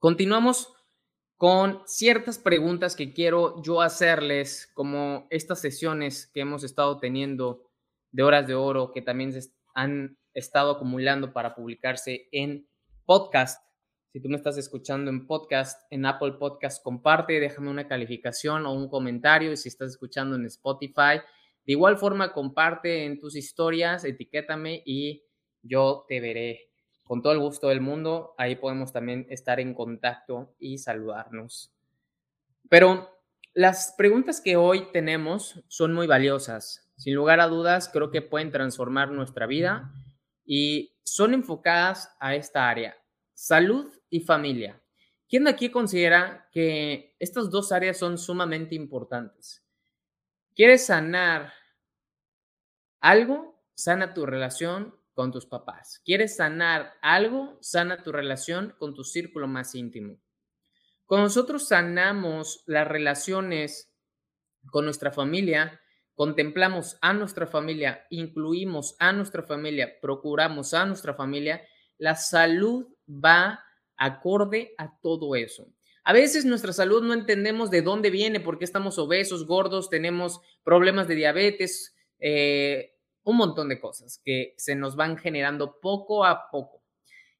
[0.00, 0.72] Continuamos
[1.36, 7.70] con ciertas preguntas que quiero yo hacerles, como estas sesiones que hemos estado teniendo
[8.10, 12.66] de horas de oro, que también se han estado acumulando para publicarse en
[13.04, 13.62] podcast.
[14.10, 18.72] Si tú me estás escuchando en podcast, en Apple Podcast, comparte, déjame una calificación o
[18.72, 19.52] un comentario.
[19.52, 21.20] Y si estás escuchando en Spotify,
[21.66, 25.24] de igual forma, comparte en tus historias, etiquétame y
[25.60, 26.69] yo te veré
[27.10, 31.74] con todo el gusto del mundo, ahí podemos también estar en contacto y saludarnos.
[32.68, 33.10] Pero
[33.52, 36.88] las preguntas que hoy tenemos son muy valiosas.
[36.96, 39.92] Sin lugar a dudas, creo que pueden transformar nuestra vida
[40.44, 42.96] y son enfocadas a esta área,
[43.34, 44.80] salud y familia.
[45.28, 49.66] ¿Quién de aquí considera que estas dos áreas son sumamente importantes?
[50.54, 51.52] ¿Quieres sanar
[53.00, 53.60] algo?
[53.74, 56.00] Sana tu relación con tus papás.
[56.02, 57.58] ¿Quieres sanar algo?
[57.60, 60.18] Sana tu relación con tu círculo más íntimo.
[61.04, 63.92] Cuando nosotros sanamos las relaciones
[64.70, 65.78] con nuestra familia,
[66.14, 71.60] contemplamos a nuestra familia, incluimos a nuestra familia, procuramos a nuestra familia,
[71.98, 73.62] la salud va
[73.98, 75.70] acorde a todo eso.
[76.02, 81.08] A veces nuestra salud no entendemos de dónde viene, porque estamos obesos, gordos, tenemos problemas
[81.08, 82.94] de diabetes, eh,
[83.24, 86.82] un montón de cosas que se nos van generando poco a poco.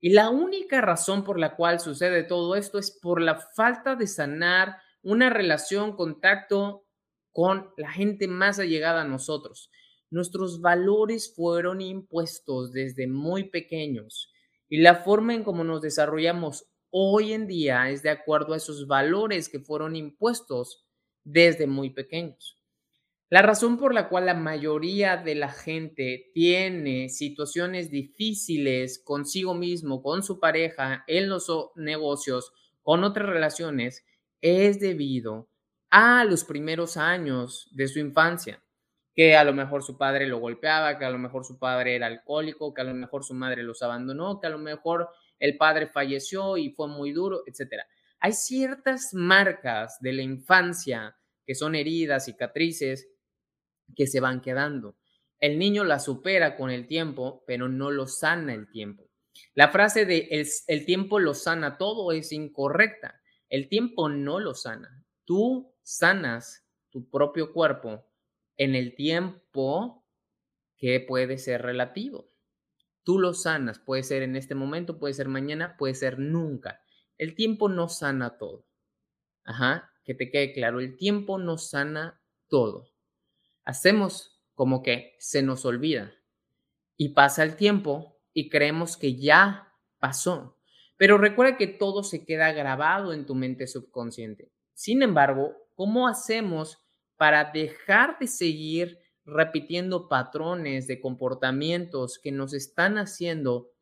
[0.01, 4.07] Y la única razón por la cual sucede todo esto es por la falta de
[4.07, 6.87] sanar una relación, contacto
[7.33, 9.71] con la gente más allegada a nosotros.
[10.11, 14.33] Nuestros valores fueron impuestos desde muy pequeños
[14.69, 18.87] y la forma en cómo nos desarrollamos hoy en día es de acuerdo a esos
[18.87, 20.85] valores que fueron impuestos
[21.25, 22.60] desde muy pequeños.
[23.31, 30.03] La razón por la cual la mayoría de la gente tiene situaciones difíciles consigo mismo,
[30.03, 32.53] con su pareja, en los negocios,
[32.83, 34.05] con otras relaciones,
[34.41, 35.49] es debido
[35.91, 38.65] a los primeros años de su infancia,
[39.15, 42.09] que a lo mejor su padre lo golpeaba, que a lo mejor su padre era
[42.09, 45.09] alcohólico, que a lo mejor su madre los abandonó, que a lo mejor
[45.39, 47.75] el padre falleció y fue muy duro, etc.
[48.19, 53.09] Hay ciertas marcas de la infancia que son heridas, cicatrices,
[53.95, 54.97] que se van quedando.
[55.39, 59.09] El niño la supera con el tiempo, pero no lo sana el tiempo.
[59.55, 60.29] La frase de
[60.67, 63.21] el, tiempo lo sana todo es incorrecta.
[63.49, 65.05] El tiempo no lo sana.
[65.25, 68.07] Tú sanas tu propio cuerpo
[68.57, 70.05] en el tiempo
[70.77, 72.31] que puede ser relativo.
[73.03, 76.83] Tú lo sanas, puede ser en este momento, puede ser mañana, puede ser nunca.
[77.17, 78.67] El tiempo no sana todo.
[79.45, 82.90] Ajá, que te quede claro, el tiempo no sana todo
[83.65, 86.13] hacemos como que se nos olvida
[86.97, 90.59] y pasa el tiempo y creemos que ya pasó.
[90.97, 94.53] Pero recuerda que todo se queda grabado en tu mente subconsciente.
[94.75, 96.79] Sin embargo, ¿cómo hacemos
[97.17, 103.73] para dejar de seguir repitiendo patrones de comportamientos que nos están haciendo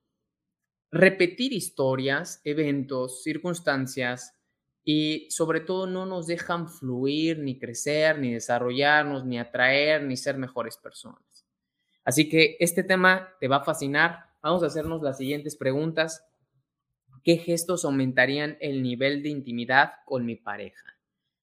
[0.90, 4.37] repetir historias, eventos, circunstancias
[4.90, 10.38] y sobre todo no nos dejan fluir, ni crecer, ni desarrollarnos, ni atraer, ni ser
[10.38, 11.44] mejores personas.
[12.04, 14.30] Así que este tema te va a fascinar.
[14.42, 16.24] Vamos a hacernos las siguientes preguntas.
[17.22, 20.98] ¿Qué gestos aumentarían el nivel de intimidad con mi pareja?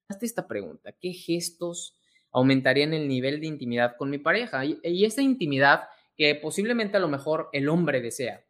[0.07, 0.93] Hazte esta pregunta.
[0.93, 1.99] ¿Qué gestos
[2.31, 4.65] aumentarían el nivel de intimidad con mi pareja?
[4.65, 5.83] Y, y esa intimidad
[6.17, 8.43] que posiblemente a lo mejor el hombre desea.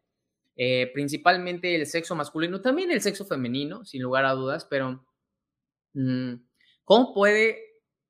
[0.56, 5.04] Eh, principalmente el sexo masculino, también el sexo femenino, sin lugar a dudas, pero
[5.92, 6.34] mm,
[6.82, 7.58] ¿cómo puede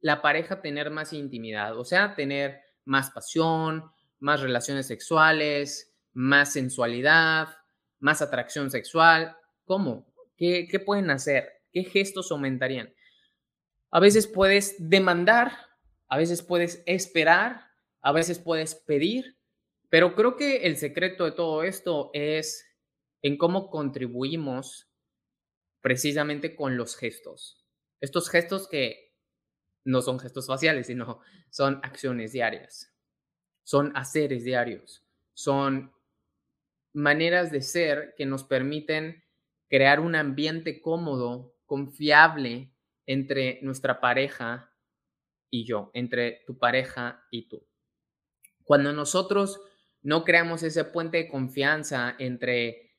[0.01, 1.77] la pareja tener más intimidad?
[1.77, 3.91] O sea, tener más pasión,
[4.21, 7.49] más relaciones sexuales, más sensualidad,
[7.99, 9.37] más atracción sexual.
[9.65, 10.07] ¿Cómo?
[10.37, 11.51] ¿Qué, qué pueden hacer?
[11.73, 12.95] ¿Qué gestos aumentarían?
[13.91, 15.53] A veces puedes demandar,
[16.09, 17.67] a veces puedes esperar,
[18.03, 19.36] a veces puedes pedir,
[19.97, 22.71] pero creo que el secreto de todo esto es
[23.23, 24.93] en cómo contribuimos
[25.81, 27.67] precisamente con los gestos.
[28.03, 29.15] Estos gestos que
[29.87, 32.95] no son gestos faciales, sino son acciones diarias,
[33.63, 35.95] son haceres diarios, son
[36.93, 39.25] maneras de ser que nos permiten
[39.67, 42.71] crear un ambiente cómodo, confiable
[43.07, 44.77] entre nuestra pareja
[45.49, 47.67] y yo, entre tu pareja y tú.
[48.63, 49.59] Cuando nosotros
[50.07, 52.97] no creamos ese puente de confianza entre,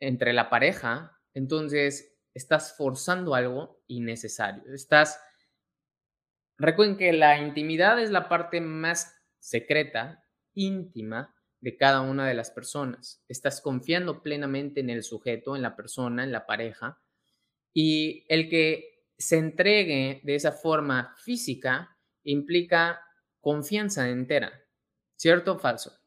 [0.00, 4.62] entre la pareja, entonces estás forzando algo innecesario.
[4.74, 5.20] Estás
[6.58, 10.24] Recuerden que la intimidad es la parte más secreta,
[10.54, 13.22] íntima de cada una de las personas.
[13.28, 17.00] Estás confiando plenamente en el sujeto, en la persona, en la pareja.
[17.72, 23.00] Y el que se entregue de esa forma física implica
[23.40, 24.52] confianza entera.
[25.16, 25.97] ¿Cierto o falso?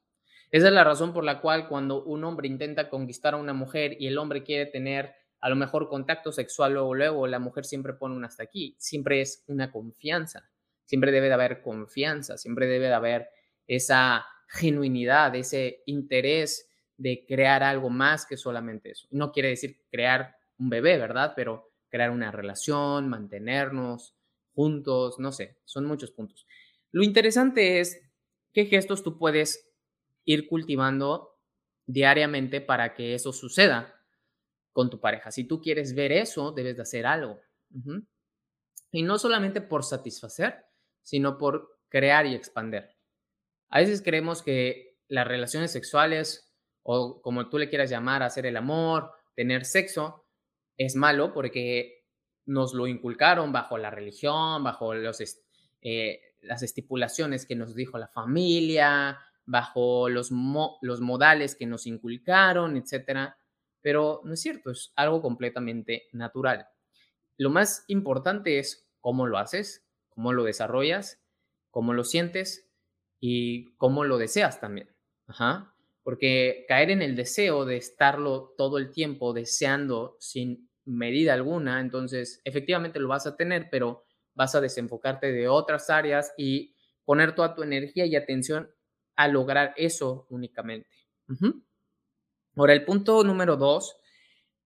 [0.51, 3.95] Esa es la razón por la cual cuando un hombre intenta conquistar a una mujer
[3.99, 7.93] y el hombre quiere tener a lo mejor contacto sexual luego, luego, la mujer siempre
[7.93, 8.75] pone un hasta aquí.
[8.77, 10.49] Siempre es una confianza.
[10.85, 12.37] Siempre debe de haber confianza.
[12.37, 13.29] Siempre debe de haber
[13.65, 19.07] esa genuinidad, ese interés de crear algo más que solamente eso.
[19.09, 21.33] No quiere decir crear un bebé, ¿verdad?
[21.35, 24.15] Pero crear una relación, mantenernos
[24.53, 26.45] juntos, no sé, son muchos puntos.
[26.91, 27.99] Lo interesante es
[28.53, 29.70] qué gestos tú puedes
[30.25, 31.37] ir cultivando
[31.85, 33.95] diariamente para que eso suceda
[34.71, 35.31] con tu pareja.
[35.31, 37.39] Si tú quieres ver eso, debes de hacer algo.
[38.91, 40.65] Y no solamente por satisfacer,
[41.01, 42.95] sino por crear y expander.
[43.69, 46.53] A veces creemos que las relaciones sexuales,
[46.83, 50.25] o como tú le quieras llamar, hacer el amor, tener sexo,
[50.77, 52.05] es malo porque
[52.45, 54.93] nos lo inculcaron bajo la religión, bajo
[55.81, 60.31] eh, las estipulaciones que nos dijo la familia, bajo los,
[60.81, 63.37] los modales que nos inculcaron, etcétera
[63.81, 66.67] pero no es cierto, es algo completamente natural.
[67.37, 71.21] Lo más importante es cómo lo haces, cómo lo desarrollas,
[71.71, 72.69] cómo lo sientes
[73.19, 74.95] y cómo lo deseas también.
[75.27, 75.73] Ajá.
[76.03, 82.41] Porque caer en el deseo de estarlo todo el tiempo deseando sin medida alguna, entonces
[82.43, 84.03] efectivamente lo vas a tener, pero
[84.33, 88.69] vas a desenfocarte de otras áreas y poner toda tu energía y atención
[89.27, 90.89] lograr eso únicamente.
[92.55, 93.97] Ahora, el punto número dos,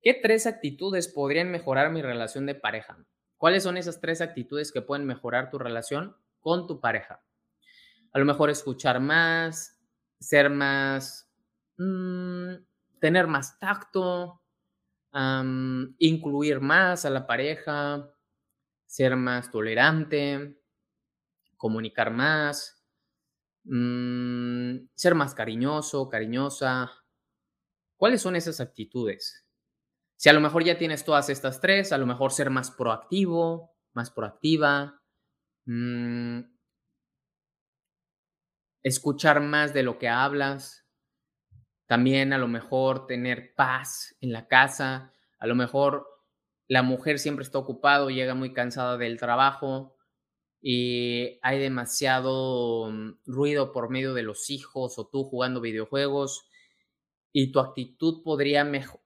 [0.02, 2.98] ¿qué tres actitudes podrían mejorar mi relación de pareja?
[3.38, 7.24] ¿Cuáles son esas tres actitudes que pueden mejorar tu relación con tu pareja?
[8.12, 9.80] A lo mejor escuchar más,
[10.20, 11.30] ser más,
[11.78, 12.54] mm,
[13.00, 14.42] tener más tacto,
[16.00, 18.10] incluir más a la pareja,
[18.86, 20.60] ser más tolerante,
[21.56, 22.85] comunicar más,
[23.66, 26.92] mm, ser más cariñoso, cariñosa,
[27.98, 29.46] ¿Cuáles son esas actitudes?
[30.18, 33.76] Si a lo mejor ya tienes todas estas tres, a lo mejor ser más proactivo,
[33.94, 35.02] más proactiva,
[35.66, 36.42] mm,
[38.84, 40.86] escuchar más de lo que hablas,
[41.88, 46.08] también a lo mejor tener paz en la casa, a lo mejor
[46.68, 49.95] la mujer siempre está ocupada, llega muy cansada del trabajo
[50.68, 56.50] y hay demasiado mm, ruido por medio de los hijos o tú jugando videojuegos
[57.32, 59.00] y tu actitud podría mejor,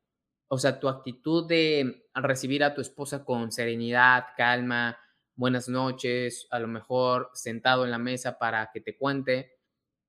[0.47, 4.99] o sea, tu actitud de recibir a tu esposa con serenidad, calma,
[5.35, 9.51] buenas noches, a lo mejor sentado en la mesa para que te cuente,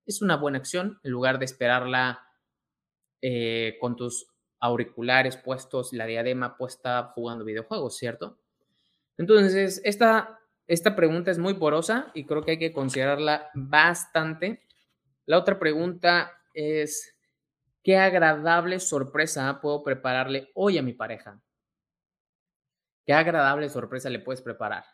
[0.06, 2.28] es una buena acción en lugar de esperarla
[3.22, 4.28] eh, con tus
[4.60, 8.38] auriculares puestos, la diadema puesta jugando videojuegos, ¿cierto?
[9.16, 10.39] Entonces, esta,
[10.72, 14.62] esta pregunta es muy porosa y creo que hay que considerarla bastante.
[15.26, 17.20] La otra pregunta es,
[17.82, 21.40] ¿Qué agradable sorpresa puedo prepararle hoy a mi pareja?
[23.06, 24.84] ¿Qué agradable sorpresa le puedes preparar?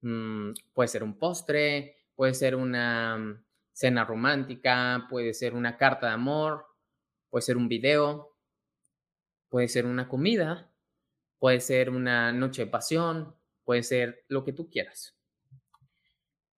[0.00, 6.06] Mm, puede ser un postre, puede ser una mm, cena romántica, puede ser una carta
[6.06, 6.66] de amor,
[7.28, 8.34] puede ser un video,
[9.50, 10.72] puede ser una comida,
[11.38, 13.36] puede ser una noche de pasión,
[13.68, 15.14] puede ser lo que tú quieras.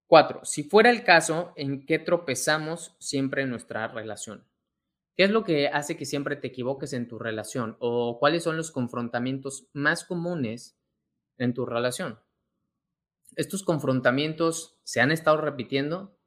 [0.07, 4.47] Cuatro, si fuera el caso, ¿en qué tropezamos siempre en nuestra relación?
[5.17, 7.75] ¿Qué es lo que hace que siempre te equivoques en tu relación?
[7.79, 10.79] ¿O cuáles son los confrontamientos más comunes
[11.37, 12.17] en tu relación?
[13.35, 16.17] ¿Estos confrontamientos se han estado repitiendo?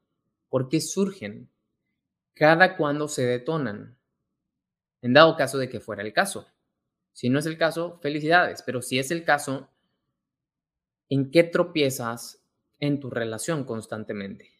[0.51, 1.51] ¿Por qué surgen?
[2.35, 3.97] cada cuando se detonan,
[5.01, 6.47] en dado caso de que fuera el caso.
[7.13, 9.71] Si no es el caso, felicidades, pero si es el caso,
[11.15, 12.45] ¿en qué tropiezas
[12.81, 14.51] en tu relación constantemente?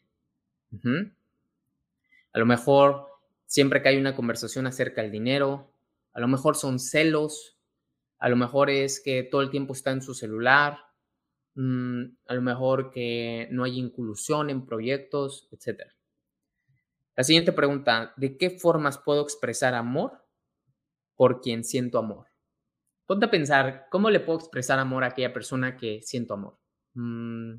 [2.33, 3.09] A lo mejor
[3.45, 5.73] siempre que hay una conversación acerca del dinero,
[6.13, 7.59] a lo mejor son celos,
[8.19, 10.79] a lo mejor es que todo el tiempo está en su celular,
[11.57, 15.91] mm, a lo mejor que no hay inclusión en proyectos, etc.
[17.17, 20.25] La siguiente pregunta, ¿de qué formas puedo expresar amor
[21.17, 22.34] por quien siento amor?
[23.07, 26.59] Ponte a pensar, ¿cómo le puedo expresar amor a aquella persona que siento amor?
[26.95, 27.57] Mm,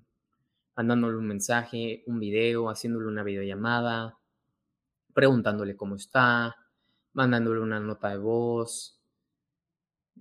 [0.75, 4.17] mandándole un mensaje, un video, haciéndole una videollamada,
[5.13, 6.55] preguntándole cómo está,
[7.13, 8.99] mandándole una nota de voz,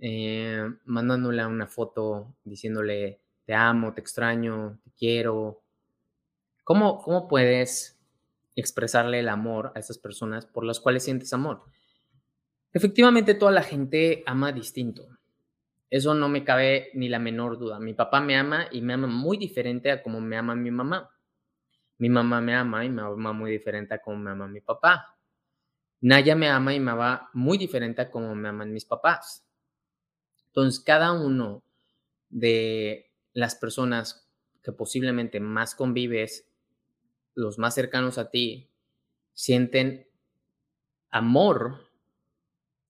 [0.01, 5.63] eh, mandándole una foto diciéndole te amo, te extraño, te quiero.
[6.65, 7.99] ¿Cómo, ¿Cómo puedes
[8.57, 11.63] expresarle el amor a esas personas por las cuales sientes amor?
[12.75, 15.07] Efectivamente, toda la gente ama distinto.
[15.89, 17.79] Eso no me cabe ni la menor duda.
[17.79, 21.09] Mi papá me ama y me ama muy diferente a como me ama mi mamá.
[21.99, 25.17] Mi mamá me ama y me ama muy diferente a como me ama mi papá.
[26.01, 29.47] Naya me ama y me ama muy diferente a como me aman mis papás.
[30.49, 31.63] Entonces, cada uno
[32.29, 34.29] de las personas
[34.65, 36.51] que posiblemente más convives,
[37.35, 38.69] los más cercanos a ti,
[39.33, 40.09] sienten
[41.11, 41.94] amor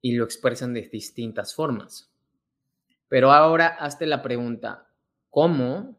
[0.04, 2.12] y lo expresan de distintas formas.
[3.08, 4.90] Pero ahora hazte la pregunta,
[5.30, 5.96] ¿cómo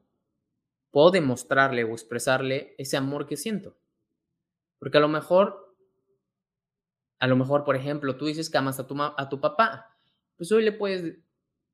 [0.96, 3.76] puedo demostrarle o expresarle ese amor que siento.
[4.80, 5.76] Porque a lo mejor,
[7.20, 9.94] a lo mejor, por ejemplo, tú dices que amas a tu, a tu papá.
[10.38, 11.18] Pues hoy le puedes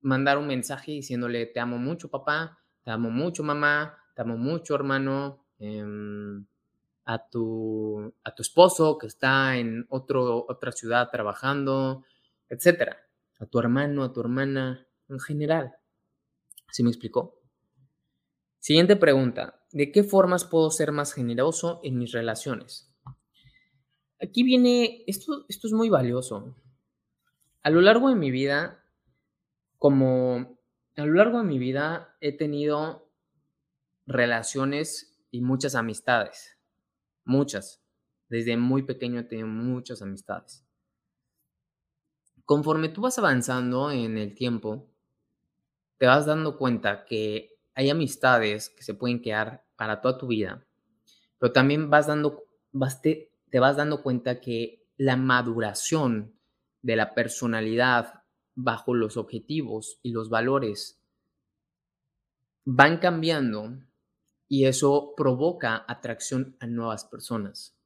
[0.01, 4.73] mandar un mensaje diciéndole, te amo mucho papá, te amo mucho mamá, te amo mucho
[4.73, 6.43] hermano, em,
[7.05, 12.05] a, tu, a tu esposo que está en otro, otra ciudad trabajando,
[12.51, 12.97] etcétera.
[13.39, 15.73] A tu hermano, a tu hermana, en general.
[16.71, 17.41] ¿Sí me explicó?
[18.59, 19.63] Siguiente pregunta.
[19.71, 22.93] ¿De qué formas puedo ser más generoso en mis relaciones?
[24.21, 26.55] Aquí viene, esto, esto es muy valioso.
[27.63, 28.83] A lo largo de mi vida,
[29.77, 30.59] como
[30.97, 33.09] a lo largo de mi vida he tenido
[34.05, 36.59] relaciones y muchas amistades.
[37.23, 37.81] Muchas.
[38.27, 40.65] Desde muy pequeño he tenido muchas amistades.
[42.51, 44.85] Conforme tú vas avanzando en el tiempo,
[45.97, 50.67] te vas dando cuenta que hay amistades que se pueden quedar para toda tu vida,
[51.39, 52.43] pero también vas dando,
[53.01, 56.37] te, te vas dando cuenta que la maduración
[56.81, 61.01] de la personalidad bajo los objetivos y los valores
[62.65, 63.79] van cambiando
[64.49, 67.77] y eso provoca atracción a nuevas personas.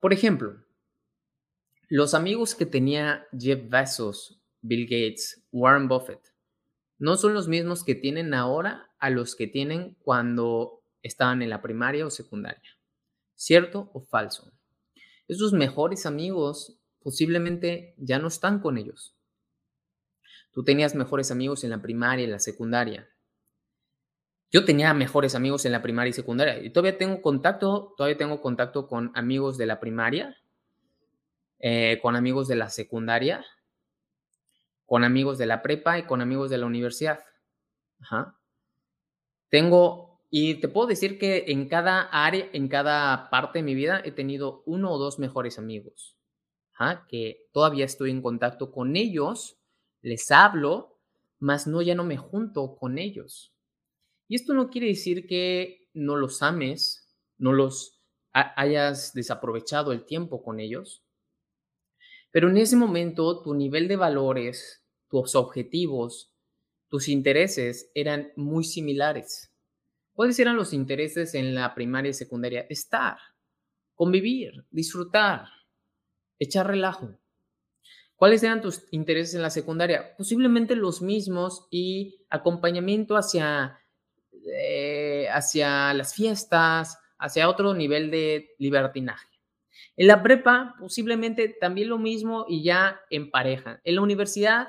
[0.00, 0.64] Por ejemplo,
[1.90, 6.20] los amigos que tenía Jeff Bezos, Bill Gates, Warren Buffett,
[6.98, 11.62] no son los mismos que tienen ahora a los que tienen cuando estaban en la
[11.62, 12.78] primaria o secundaria.
[13.34, 14.52] ¿Cierto o falso?
[15.26, 19.16] Esos mejores amigos posiblemente ya no están con ellos.
[20.52, 23.08] Tú tenías mejores amigos en la primaria y la secundaria.
[24.52, 26.62] Yo tenía mejores amigos en la primaria y secundaria.
[26.62, 30.39] Y todavía tengo contacto, todavía tengo contacto con amigos de la primaria,
[31.60, 33.44] eh, con amigos de la secundaria,
[34.86, 37.20] con amigos de la prepa y con amigos de la universidad.
[39.50, 44.00] Tengo, y te puedo decir que en cada área, en cada parte de mi vida
[44.04, 46.16] he tenido uno o dos mejores amigos,
[47.08, 49.58] que todavía estoy en contacto con ellos,
[50.00, 50.98] les hablo,
[51.38, 53.54] mas no ya no me junto con ellos.
[54.28, 58.00] Y esto no quiere decir que no los ames, no los
[58.32, 61.04] hayas desaprovechado el tiempo con ellos,
[62.30, 66.32] pero en ese momento tu nivel de valores, tus objetivos,
[66.88, 69.52] tus intereses eran muy similares.
[70.12, 72.66] ¿Cuáles eran los intereses en la primaria y secundaria?
[72.68, 73.16] Estar,
[73.94, 75.46] convivir, disfrutar,
[76.38, 77.18] echar relajo.
[78.16, 80.14] ¿Cuáles eran tus intereses en la secundaria?
[80.16, 83.78] Posiblemente los mismos y acompañamiento hacia,
[84.44, 89.29] eh, hacia las fiestas, hacia otro nivel de libertinaje.
[89.96, 93.80] En la prepa, posiblemente también lo mismo y ya en pareja.
[93.84, 94.68] En la universidad,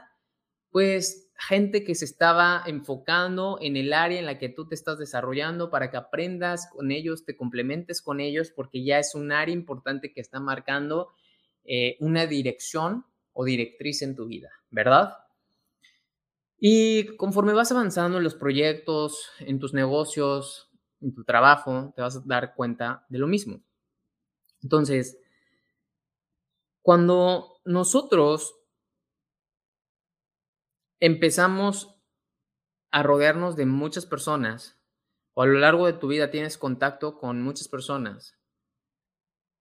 [0.71, 4.99] pues gente que se estaba enfocando en el área en la que tú te estás
[4.99, 9.53] desarrollando para que aprendas con ellos, te complementes con ellos, porque ya es un área
[9.53, 11.09] importante que está marcando
[11.63, 15.13] eh, una dirección o directriz en tu vida, ¿verdad?
[16.59, 20.69] Y conforme vas avanzando en los proyectos, en tus negocios,
[21.01, 23.63] en tu trabajo, te vas a dar cuenta de lo mismo.
[24.63, 25.17] Entonces,
[26.81, 28.55] cuando nosotros
[30.99, 31.95] empezamos
[32.91, 34.77] a rodearnos de muchas personas,
[35.33, 38.37] o a lo largo de tu vida tienes contacto con muchas personas,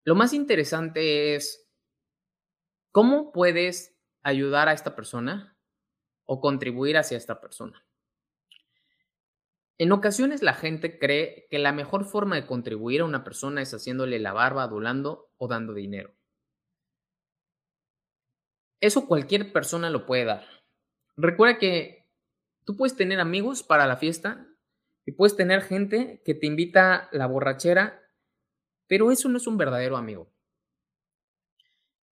[0.04, 1.68] lo más interesante es
[2.90, 5.56] cómo puedes ayudar a esta persona
[6.24, 7.84] o contribuir hacia esta persona.
[9.80, 13.72] En ocasiones la gente cree que la mejor forma de contribuir a una persona es
[13.72, 16.12] haciéndole la barba, adulando o dando dinero.
[18.82, 20.44] Eso cualquier persona lo puede dar.
[21.16, 22.06] Recuerda que
[22.66, 24.46] tú puedes tener amigos para la fiesta
[25.06, 28.02] y puedes tener gente que te invita a la borrachera,
[28.86, 30.30] pero eso no es un verdadero amigo.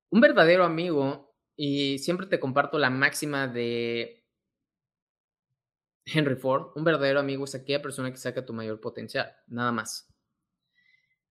[0.08, 4.17] Un verdadero amigo, y siempre te comparto la máxima de
[6.12, 10.08] Henry Ford, un verdadero amigo es aquella persona que saca tu mayor potencial, nada más.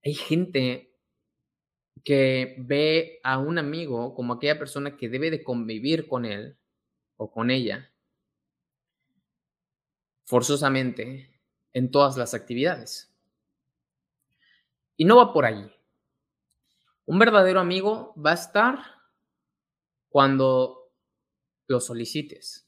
[0.04, 0.94] Hay gente
[2.04, 6.58] que ve a un amigo como aquella persona que debe de convivir con él
[7.18, 7.92] o con ella
[10.26, 11.42] forzosamente
[11.74, 13.14] en todas las actividades.
[14.98, 15.72] Y no va por allí.
[17.06, 18.80] Un verdadero amigo va a estar
[20.10, 20.92] cuando
[21.68, 22.67] lo solicites.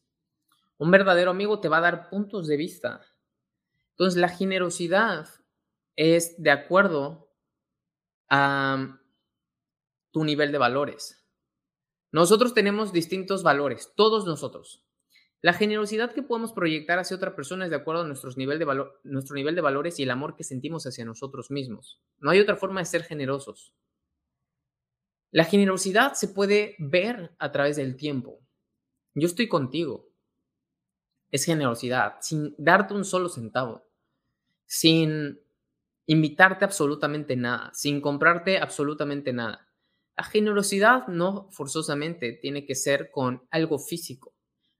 [0.79, 3.01] Un verdadero amigo te va a dar puntos de vista.
[3.91, 5.27] Entonces, la generosidad
[5.97, 7.29] es de acuerdo
[8.29, 8.97] a
[10.11, 11.27] tu nivel de valores.
[12.13, 14.85] Nosotros tenemos distintos valores, todos nosotros.
[15.41, 18.85] La generosidad que podemos proyectar hacia otra persona es de acuerdo a nuestro nivel de,
[19.03, 22.01] nuestro nivel de valores y el amor que sentimos hacia nosotros mismos.
[22.19, 23.73] No hay otra forma de ser generosos.
[25.31, 28.39] La generosidad se puede ver a través del tiempo.
[29.13, 30.08] Yo estoy contigo
[31.31, 33.83] es generosidad, sin darte un solo centavo,
[34.65, 35.39] sin
[36.05, 39.67] invitarte absolutamente nada, sin comprarte absolutamente nada.
[40.17, 44.33] La generosidad no forzosamente tiene que ser con algo físico.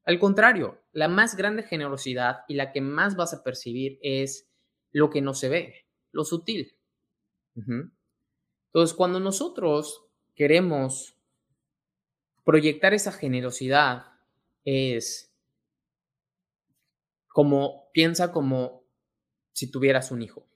[0.05, 4.49] Al contrario, la más grande generosidad y la que más vas a percibir es
[4.91, 6.75] lo que no se ve, lo sutil.
[7.55, 11.15] Entonces, cuando nosotros queremos
[12.43, 14.07] proyectar esa generosidad,
[14.65, 15.28] es
[17.29, 18.83] como piensa como
[19.53, 20.47] si tuvieras un hijo.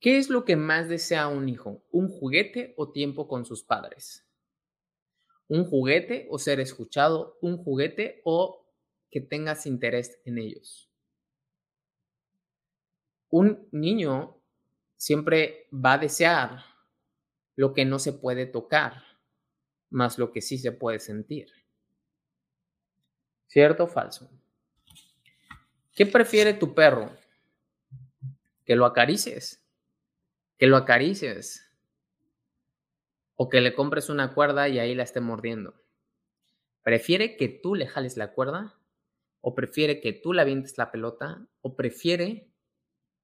[0.00, 1.84] ¿Qué es lo que más desea un hijo?
[1.90, 4.24] ¿Un juguete o tiempo con sus padres?
[5.48, 7.36] ¿Un juguete o ser escuchado?
[7.40, 8.64] ¿Un juguete o
[9.10, 10.88] que tengas interés en ellos?
[13.30, 14.40] Un niño
[14.96, 16.64] siempre va a desear
[17.56, 19.02] lo que no se puede tocar,
[19.90, 21.50] más lo que sí se puede sentir.
[23.46, 24.30] ¿Cierto o falso?
[25.98, 27.10] ¿Qué prefiere tu perro?
[28.64, 29.66] Que lo acaricies.
[30.56, 31.68] Que lo acaricies.
[33.34, 35.74] O que le compres una cuerda y ahí la esté mordiendo.
[36.84, 38.78] ¿Prefiere que tú le jales la cuerda?
[39.40, 41.44] ¿O prefiere que tú le avientes la pelota?
[41.62, 42.48] ¿O prefiere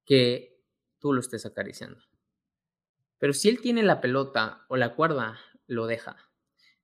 [0.05, 0.61] que
[0.99, 2.01] tú lo estés acariciando?
[3.19, 6.17] Pero si él tiene la pelota o la cuerda, lo deja.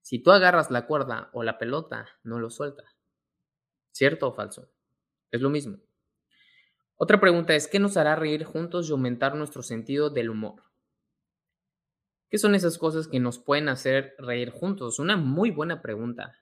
[0.02, 2.84] Si tú agarras la cuerda o la pelota, no lo suelta.
[3.90, 4.70] ¿Cierto o falso?
[5.30, 5.78] Es lo mismo.
[6.96, 10.62] Otra pregunta es, ¿qué nos hará reír juntos y aumentar nuestro sentido del humor?
[12.28, 14.98] ¿Qué son esas cosas que nos pueden hacer reír juntos?
[14.98, 16.36] Una muy buena pregunta.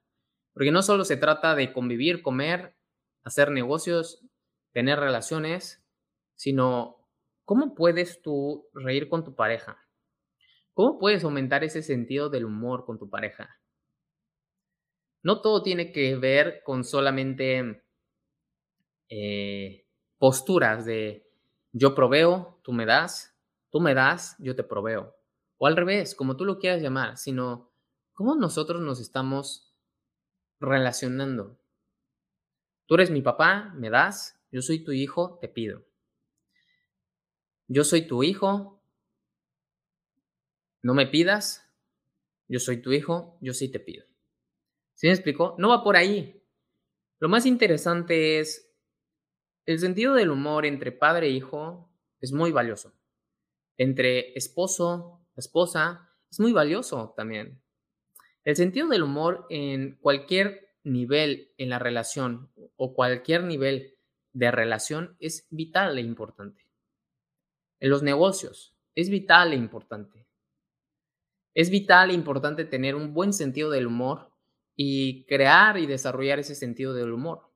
[0.53, 2.77] Porque no solo se trata de convivir, comer,
[3.23, 4.27] hacer negocios,
[4.73, 5.83] tener relaciones,
[6.35, 7.09] sino
[7.45, 9.79] cómo puedes tú reír con tu pareja.
[10.75, 13.61] ¿Cómo puedes aumentar ese sentido del humor con tu pareja?
[15.23, 17.83] No todo tiene que ver con solamente
[19.09, 19.87] eh,
[20.19, 21.31] posturas de
[21.73, 23.37] yo proveo, tú me das,
[23.71, 25.15] tú me das, yo te proveo.
[25.59, 27.71] O al revés, como tú lo quieras llamar, sino
[28.15, 29.75] cómo nosotros nos estamos
[30.61, 31.59] relacionando.
[32.87, 35.85] Tú eres mi papá, me das, yo soy tu hijo, te pido.
[37.67, 38.83] Yo soy tu hijo,
[40.83, 41.71] no me pidas,
[42.49, 44.07] yo soy tu hijo, yo sí te pido.
[44.95, 45.55] ¿Sí me explicó?
[45.59, 46.43] No va por ahí.
[47.21, 48.68] Lo más interesante es
[49.69, 51.91] el sentido del humor entre padre e hijo
[52.23, 52.95] es muy valioso.
[53.77, 57.61] Entre esposo, esposa, es muy valioso también.
[58.45, 63.99] El sentido del humor en cualquier nivel en la relación o cualquier nivel
[64.33, 66.67] de relación es vital e importante.
[67.79, 70.27] En los negocios es vital e importante.
[71.53, 74.31] Es vital e importante tener un buen sentido del humor
[74.75, 77.48] y crear y desarrollar ese sentido del humor.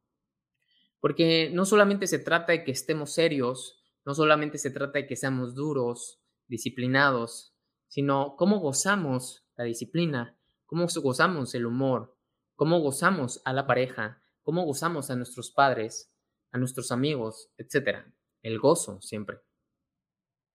[1.02, 5.16] Porque no solamente se trata de que estemos serios, no solamente se trata de que
[5.16, 7.56] seamos duros, disciplinados,
[7.88, 12.16] sino cómo gozamos la disciplina, cómo gozamos el humor,
[12.54, 16.14] cómo gozamos a la pareja, cómo gozamos a nuestros padres,
[16.52, 18.06] a nuestros amigos, etc.
[18.40, 19.40] El gozo siempre.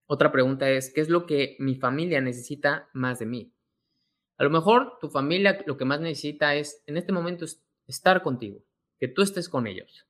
[0.06, 3.54] Otra pregunta es, ¿qué es lo que mi familia necesita más de mí?
[4.38, 7.44] A lo mejor tu familia lo que más necesita es, en este momento,
[7.86, 8.64] estar contigo,
[8.98, 10.07] que tú estés con ellos.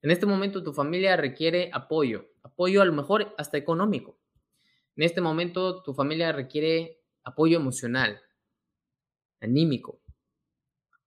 [0.00, 4.18] En este momento tu familia requiere apoyo, apoyo a lo mejor hasta económico.
[4.96, 8.20] En este momento tu familia requiere apoyo emocional,
[9.40, 10.00] anímico.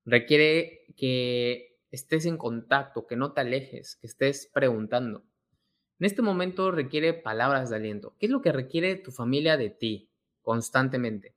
[0.05, 5.25] Requiere que estés en contacto, que no te alejes, que estés preguntando.
[5.99, 8.15] En este momento requiere palabras de aliento.
[8.19, 10.09] ¿Qué es lo que requiere tu familia de ti
[10.41, 11.35] constantemente?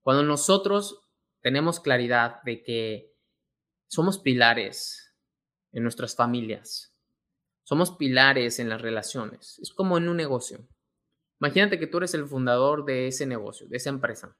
[0.00, 1.08] Cuando nosotros
[1.40, 3.14] tenemos claridad de que
[3.86, 5.14] somos pilares
[5.72, 6.89] en nuestras familias,
[7.70, 10.66] somos pilares en las relaciones, es como en un negocio.
[11.40, 14.36] Imagínate que tú eres el fundador de ese negocio, de esa empresa.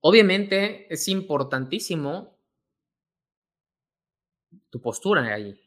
[0.00, 2.34] Obviamente es importantísimo
[4.70, 5.60] tu postura ahí.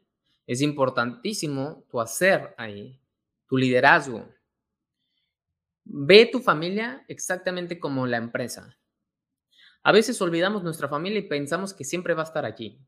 [0.48, 3.00] Es importantísimo tu hacer ahí,
[3.46, 4.28] tu liderazgo.
[5.84, 8.76] Ve tu familia exactamente como la empresa.
[9.84, 12.84] A veces olvidamos nuestra familia y pensamos que siempre va a estar allí.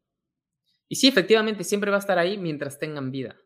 [0.87, 3.39] Y sí, efectivamente, siempre va a estar ahí mientras tengan vida.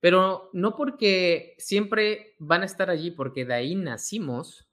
[0.00, 4.70] Pero no porque siempre van a estar allí, porque de ahí nacimos,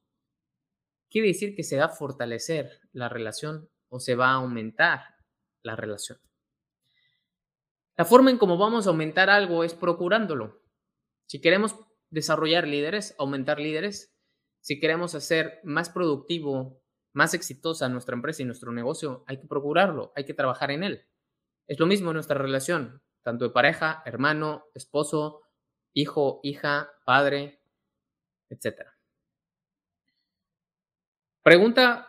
[1.09, 5.01] quiere decir que se va a fortalecer la relación o se va a aumentar
[5.63, 6.19] la relación.
[7.97, 10.61] La forma en cómo vamos a aumentar algo es procurándolo.
[11.25, 11.75] Si queremos
[12.09, 14.15] desarrollar líderes, aumentar líderes,
[14.61, 16.81] si queremos hacer más productivo,
[17.13, 21.07] más exitosa nuestra empresa y nuestro negocio, hay que procurarlo, hay que trabajar en él.
[21.67, 25.43] Es lo mismo en nuestra relación, tanto de pareja, hermano, esposo,
[25.93, 27.61] hijo, hija, padre,
[28.49, 28.87] etc.
[31.43, 32.07] Pregunta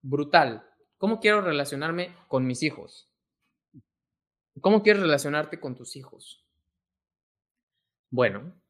[0.00, 0.66] brutal.
[0.96, 3.10] ¿Cómo quiero relacionarme con mis hijos?
[4.60, 6.46] ¿Cómo quieres relacionarte con tus hijos?
[8.10, 8.60] Bueno,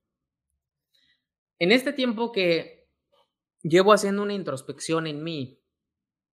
[1.58, 2.88] en este tiempo que
[3.62, 5.60] llevo haciendo una introspección en mí,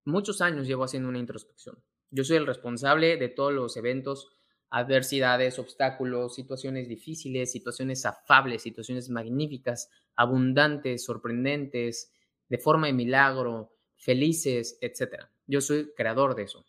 [0.05, 1.81] muchos años llevo haciendo una introspección.
[2.09, 4.37] Yo soy el responsable de todos los eventos,
[4.69, 12.13] adversidades, obstáculos, situaciones difíciles, situaciones afables, situaciones magníficas, abundantes, sorprendentes,
[12.49, 15.25] de forma de milagro, felices, etc.
[15.45, 16.65] Yo soy creador de eso,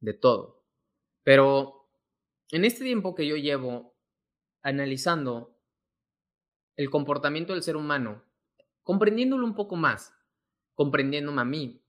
[0.00, 0.64] de todo.
[1.22, 1.88] Pero
[2.50, 3.94] en este tiempo que yo llevo
[4.62, 5.56] analizando
[6.76, 8.24] el comportamiento del ser humano,
[8.82, 10.14] comprendiéndolo un poco más,
[10.74, 11.82] comprendiéndome a mí,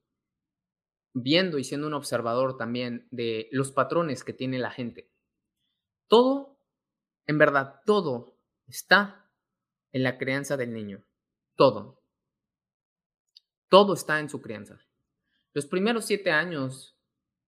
[1.14, 5.12] viendo y siendo un observador también de los patrones que tiene la gente.
[6.08, 6.60] Todo,
[7.28, 9.30] en verdad, todo está
[9.92, 11.04] en la crianza del niño.
[11.56, 12.02] Todo.
[13.70, 14.80] Todo está en su crianza.
[15.54, 16.98] Los primeros siete años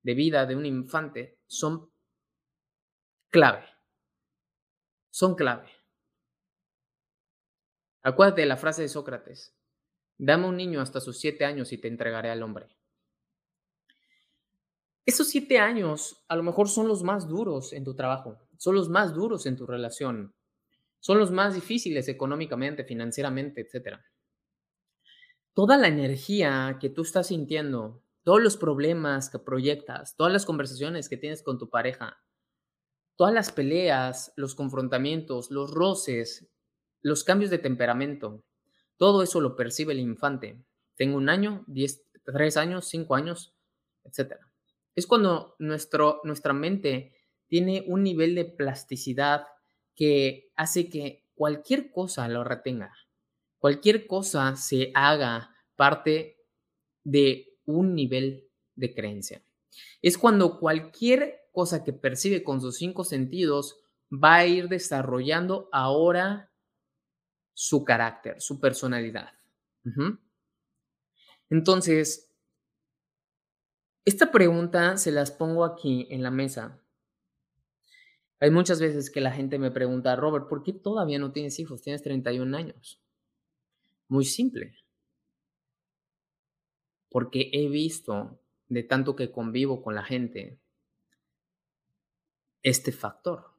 [0.01, 1.91] de vida de un infante son
[3.29, 3.65] clave.
[5.09, 5.69] Son clave.
[8.01, 9.55] Acuérdate de la frase de Sócrates.
[10.17, 12.67] Dame un niño hasta sus siete años y te entregaré al hombre.
[15.05, 18.89] Esos siete años a lo mejor son los más duros en tu trabajo, son los
[18.89, 20.33] más duros en tu relación,
[20.99, 23.97] son los más difíciles económicamente, financieramente, etc.
[25.53, 31.09] Toda la energía que tú estás sintiendo todos los problemas que proyectas, todas las conversaciones
[31.09, 32.23] que tienes con tu pareja,
[33.17, 36.49] todas las peleas, los confrontamientos, los roces,
[37.01, 38.45] los cambios de temperamento,
[38.97, 40.63] todo eso lo percibe el infante.
[40.95, 43.53] Tengo un año, diez, tres años, cinco años,
[44.05, 44.37] etc.
[44.95, 47.13] Es cuando nuestro, nuestra mente
[47.47, 49.45] tiene un nivel de plasticidad
[49.95, 52.93] que hace que cualquier cosa lo retenga,
[53.57, 56.37] cualquier cosa se haga parte
[57.03, 59.43] de un nivel de creencia.
[60.01, 63.79] Es cuando cualquier cosa que percibe con sus cinco sentidos
[64.11, 66.51] va a ir desarrollando ahora
[67.53, 69.29] su carácter, su personalidad.
[71.49, 72.32] Entonces,
[74.05, 76.79] esta pregunta se las pongo aquí en la mesa.
[78.39, 81.81] Hay muchas veces que la gente me pregunta, Robert, ¿por qué todavía no tienes hijos?
[81.81, 83.01] Tienes 31 años.
[84.09, 84.83] Muy simple
[87.13, 88.39] porque he visto,
[88.69, 90.59] de tanto que convivo con la gente,
[92.63, 93.51] este factor.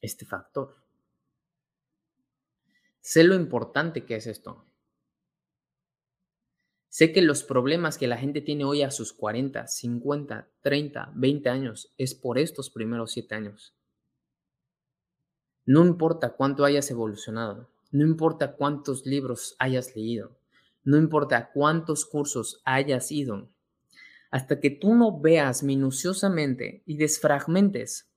[0.00, 0.74] Este factor.
[3.02, 4.64] Sé lo importante que es esto.
[6.92, 11.48] Sé que los problemas que la gente tiene hoy a sus 40, 50, 30, 20
[11.48, 13.74] años es por estos primeros 7 años.
[15.64, 20.36] No importa cuánto hayas evolucionado, no importa cuántos libros hayas leído,
[20.84, 23.48] no importa cuántos cursos hayas ido,
[24.30, 28.12] hasta que tú no veas minuciosamente y desfragmentes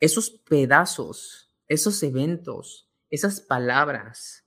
[0.00, 4.44] esos pedazos, esos eventos, esas palabras,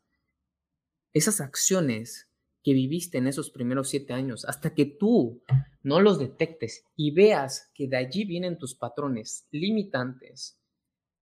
[1.13, 2.28] esas acciones
[2.63, 5.41] que viviste en esos primeros siete años, hasta que tú
[5.81, 10.59] no los detectes y veas que de allí vienen tus patrones limitantes,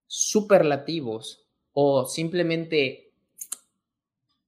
[0.08, 3.14] superlativos o simplemente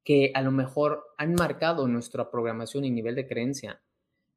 [0.04, 3.82] que a lo mejor han marcado nuestra programación y nivel de creencia,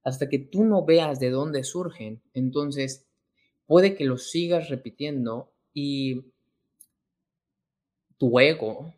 [0.03, 3.09] hasta que tú no veas de dónde surgen, entonces
[3.67, 6.33] puede que los sigas repitiendo y
[8.19, 8.95] tu ego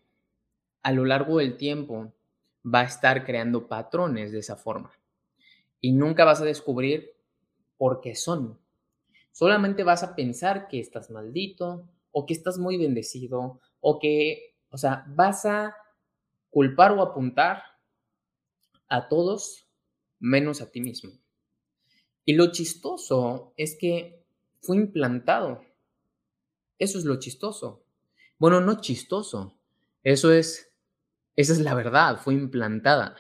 [0.83, 2.14] a lo largo del tiempo
[2.65, 4.91] va a estar creando patrones de esa forma.
[5.81, 7.15] Y nunca vas a descubrir
[7.77, 8.59] por qué son.
[9.33, 14.79] Solamente vas a pensar que estás maldito o que estás muy bendecido o que, o
[14.79, 15.77] sea, vas a
[16.51, 17.63] culpar o apuntar
[18.89, 19.67] a todos
[20.21, 21.11] menos a ti mismo.
[22.25, 24.25] Y lo chistoso es que
[24.61, 25.63] fue implantado.
[26.79, 27.85] Eso es lo chistoso.
[28.39, 29.59] Bueno, no chistoso.
[30.03, 30.74] Eso es
[31.37, 33.17] esa es la verdad, fue implantada.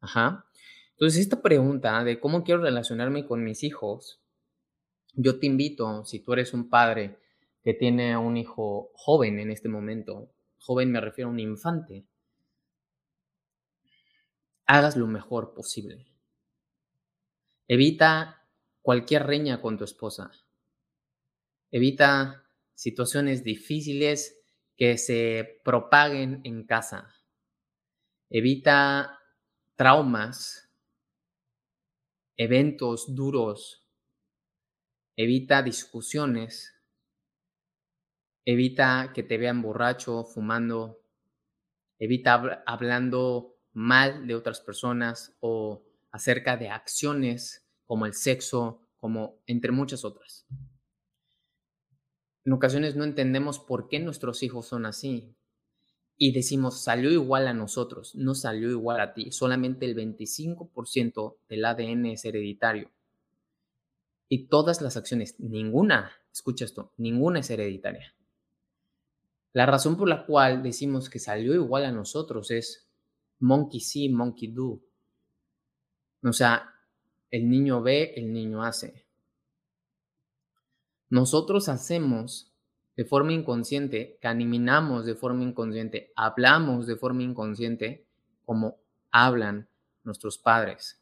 [0.00, 0.46] Ajá.
[0.92, 4.20] Entonces, esta pregunta de cómo quiero relacionarme con mis hijos,
[5.14, 7.18] yo te invito, si tú eres un padre
[7.62, 12.06] que tiene un hijo joven en este momento, joven me refiero a un infante,
[14.66, 16.06] hagas lo mejor posible.
[17.68, 18.44] Evita
[18.82, 20.30] cualquier reña con tu esposa.
[21.70, 24.40] Evita situaciones difíciles
[24.76, 27.12] que se propaguen en casa
[28.30, 29.20] evita
[29.76, 30.70] traumas,
[32.36, 33.86] eventos duros,
[35.16, 36.74] evita discusiones,
[38.44, 41.02] evita que te vean borracho, fumando,
[41.98, 49.70] evita hablando mal de otras personas o acerca de acciones como el sexo, como entre
[49.70, 50.46] muchas otras.
[52.44, 55.35] En ocasiones no entendemos por qué nuestros hijos son así,
[56.18, 61.64] y decimos, salió igual a nosotros, no salió igual a ti, solamente el 25% del
[61.64, 62.90] ADN es hereditario.
[64.28, 68.14] Y todas las acciones, ninguna, escucha esto, ninguna es hereditaria.
[69.52, 72.86] La razón por la cual decimos que salió igual a nosotros es
[73.38, 74.80] monkey see, monkey do.
[76.22, 76.74] O sea,
[77.30, 79.06] el niño ve, el niño hace.
[81.08, 82.52] Nosotros hacemos
[82.96, 88.06] de forma inconsciente, caminamos de forma inconsciente, hablamos de forma inconsciente
[88.44, 88.78] como
[89.10, 89.68] hablan
[90.02, 90.98] nuestros padres.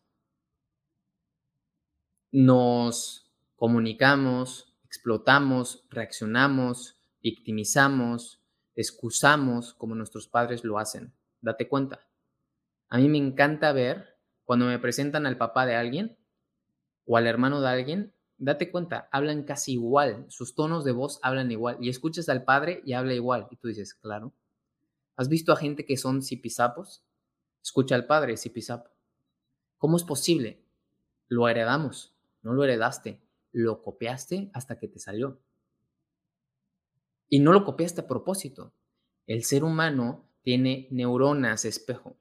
[2.32, 8.40] Nos comunicamos, explotamos, reaccionamos, victimizamos,
[8.74, 11.12] excusamos como nuestros padres lo hacen.
[11.40, 12.00] Date cuenta.
[12.88, 16.16] A mí me encanta ver cuando me presentan al papá de alguien
[17.06, 21.50] o al hermano de alguien date cuenta, hablan casi igual, sus tonos de voz hablan
[21.50, 24.32] igual, y escuchas al padre y habla igual, y tú dices, claro.
[25.16, 27.04] ¿Has visto a gente que son zipisapos?
[27.62, 28.90] Escucha al padre, zipisapo.
[29.78, 30.64] ¿Cómo es posible?
[31.28, 33.20] Lo heredamos, no lo heredaste,
[33.52, 35.38] lo copiaste hasta que te salió.
[37.28, 38.72] Y no lo copiaste a propósito.
[39.26, 42.16] El ser humano tiene neuronas espejo.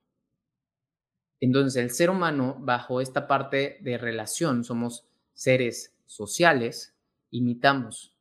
[1.39, 6.95] Entonces, el ser humano, bajo esta parte de relación, somos seres sociales,
[7.29, 8.15] imitamos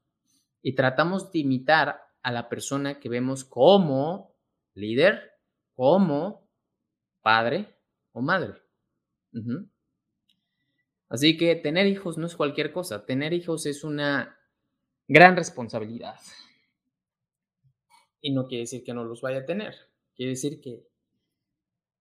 [0.63, 4.35] y tratamos de imitar a la persona que vemos como
[4.75, 5.33] líder,
[5.75, 6.49] como
[7.21, 7.77] padre
[8.13, 8.55] o madre.
[11.09, 14.39] Así que tener hijos no es cualquier cosa, tener hijos es una
[15.09, 16.19] gran responsabilidad.
[18.21, 19.75] Y no quiere decir que no los vaya a tener,
[20.15, 20.87] quiere decir que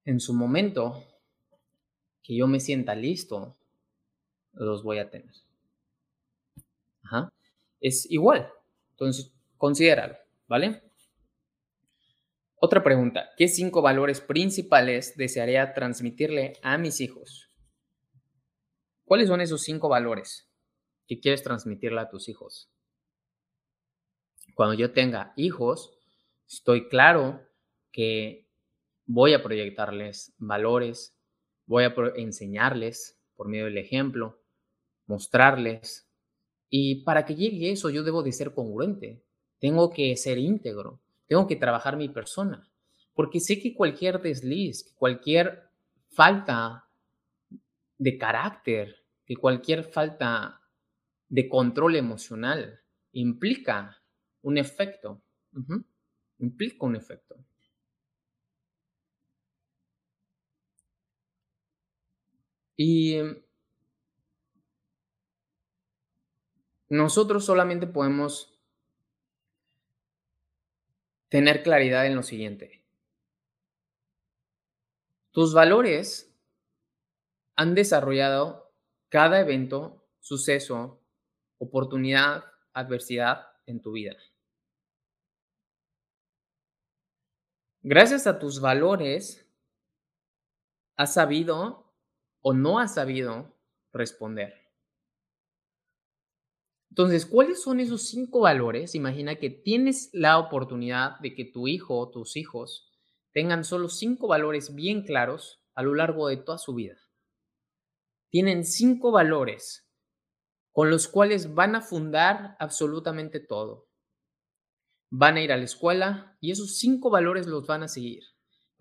[0.06, 1.04] en su momento
[2.24, 3.58] que yo me sienta listo,
[4.54, 5.34] los voy a tener.
[7.80, 8.52] Es igual.
[8.92, 10.16] Entonces, considéralo,
[10.48, 10.84] ¿vale?
[12.56, 13.32] Otra pregunta.
[13.38, 17.50] ¿Qué cinco valores principales desearía transmitirle a mis hijos?
[19.04, 20.48] ¿Cuáles son esos cinco valores
[21.08, 22.70] que quieres transmitirle a tus hijos?
[24.54, 25.92] Cuando yo tenga hijos,
[26.48, 27.42] estoy claro
[27.92, 28.48] que
[29.08, 31.18] voy a proyectarles valores,
[31.66, 34.40] voy a enseñarles por medio del ejemplo,
[35.08, 36.11] mostrarles
[36.74, 39.22] y para que llegue eso, yo debo de ser congruente,
[39.60, 42.72] tengo que ser íntegro, tengo que trabajar mi persona,
[43.14, 45.70] porque sé que cualquier desliz, cualquier
[46.12, 46.88] falta
[47.98, 50.62] de carácter, que cualquier falta
[51.28, 52.80] de control emocional
[53.12, 54.02] implica
[54.42, 55.22] un efecto,
[55.54, 55.84] uh -huh.
[56.40, 57.36] implica un efecto.
[62.78, 63.18] Y
[66.92, 68.60] nosotros solamente podemos
[71.30, 72.84] tener claridad en lo siguiente.
[75.32, 76.36] Tus valores
[77.56, 78.74] han desarrollado
[79.08, 81.02] cada evento, suceso,
[81.60, 84.18] oportunidad, adversidad en tu vida.
[87.84, 89.50] Gracias a tus valores,
[90.98, 91.90] has sabido
[92.42, 93.56] o no has sabido
[93.94, 94.61] responder.
[96.92, 98.96] Entonces, ¿cuáles son esos cinco valores?
[98.96, 102.92] Imagina que tienes la oportunidad de que tu hijo o tus hijos
[103.32, 106.98] tengan solo cinco valores bien claros a lo largo de toda su vida.
[108.30, 109.88] Tienen cinco valores
[110.74, 113.88] con los cuales van a fundar absolutamente todo.
[115.10, 118.24] Van a ir a la escuela y esos cinco valores los van a seguir.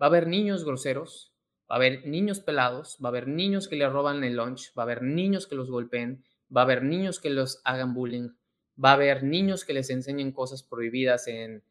[0.01, 1.33] Va a haber niños groseros,
[1.69, 4.83] va a haber niños pelados, va a haber niños que le roban el lunch, va
[4.83, 8.29] a haber niños que los golpeen, va a haber niños que los hagan bullying,
[8.83, 11.63] va a haber niños que les enseñen cosas prohibidas en,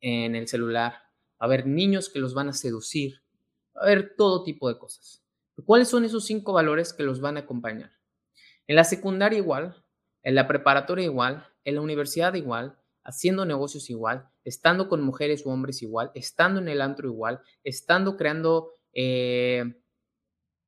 [0.00, 3.22] en el celular, va a haber niños que los van a seducir,
[3.76, 5.24] va a haber todo tipo de cosas.
[5.64, 7.92] ¿Cuáles son esos cinco valores que los van a acompañar?
[8.66, 9.84] En la secundaria igual,
[10.22, 15.50] en la preparatoria igual, en la universidad igual, haciendo negocios igual, estando con mujeres u
[15.50, 19.81] hombres igual, estando en el antro igual, estando creando, eh,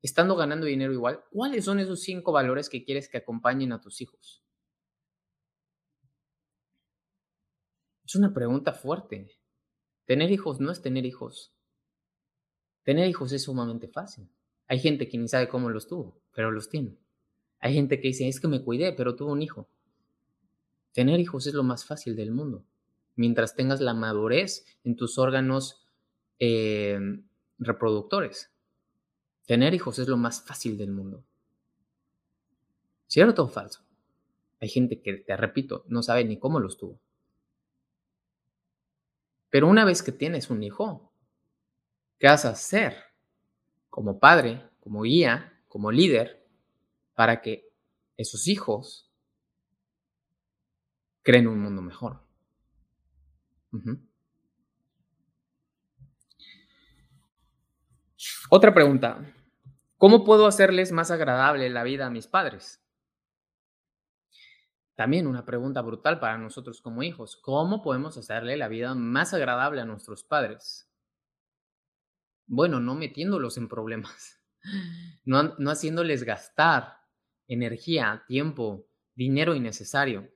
[0.05, 1.23] estando ganando dinero igual.
[1.31, 4.43] ¿Cuáles son esos cinco valores que quieres que acompañen a tus hijos?
[8.05, 9.31] Es una pregunta fuerte.
[10.05, 11.53] Tener hijos no es tener hijos.
[12.83, 14.29] Tener hijos es sumamente fácil.
[14.67, 16.97] Hay gente que ni sabe cómo los tuvo, pero los tiene.
[17.59, 19.67] Hay gente que dice, es que me cuidé, pero tuve un hijo.
[20.93, 22.63] Tener hijos es lo más fácil del mundo.
[23.15, 25.87] Mientras tengas la madurez en tus órganos
[26.39, 26.99] eh,
[27.57, 28.54] reproductores.
[29.45, 31.23] Tener hijos es lo más fácil del mundo.
[33.07, 33.81] ¿Cierto o falso?
[34.59, 36.99] Hay gente que, te repito, no sabe ni cómo los tuvo.
[39.49, 41.11] Pero una vez que tienes un hijo,
[42.17, 42.95] ¿qué vas a hacer?
[43.89, 46.45] Como padre, como guía, como líder,
[47.13, 47.71] para que
[48.17, 49.11] esos hijos
[51.21, 52.19] creen un mundo mejor.
[58.57, 59.19] Otra pregunta.
[59.97, 62.81] ¿Cómo puedo hacerles más agradable la vida a mis padres?
[64.95, 67.35] También una pregunta brutal para nosotros como hijos.
[67.35, 70.89] ¿Cómo podemos hacerle la vida más agradable a nuestros padres?
[72.47, 74.41] Bueno, no metiéndolos en problemas,
[75.25, 76.99] no, no haciéndoles gastar
[77.49, 80.31] energía, tiempo, dinero innecesario.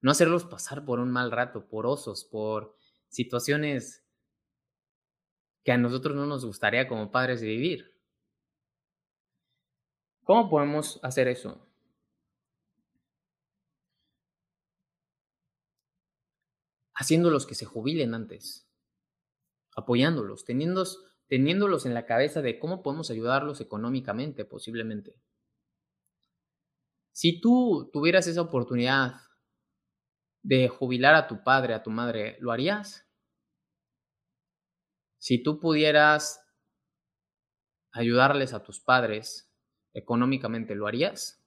[0.00, 2.76] No hacerlos pasar por un mal rato, por osos, por
[3.08, 4.05] situaciones
[5.66, 7.92] que a nosotros no nos gustaría como padres vivir.
[10.22, 11.66] ¿Cómo podemos hacer eso?
[16.94, 18.70] Haciéndolos que se jubilen antes,
[19.74, 25.20] apoyándolos, teniéndolos en la cabeza de cómo podemos ayudarlos económicamente, posiblemente.
[27.10, 29.16] Si tú tuvieras esa oportunidad
[30.44, 33.05] de jubilar a tu padre, a tu madre, ¿lo harías?
[35.26, 36.40] Si tú pudieras
[37.90, 39.52] ayudarles a tus padres
[39.92, 41.44] económicamente, ¿lo harías?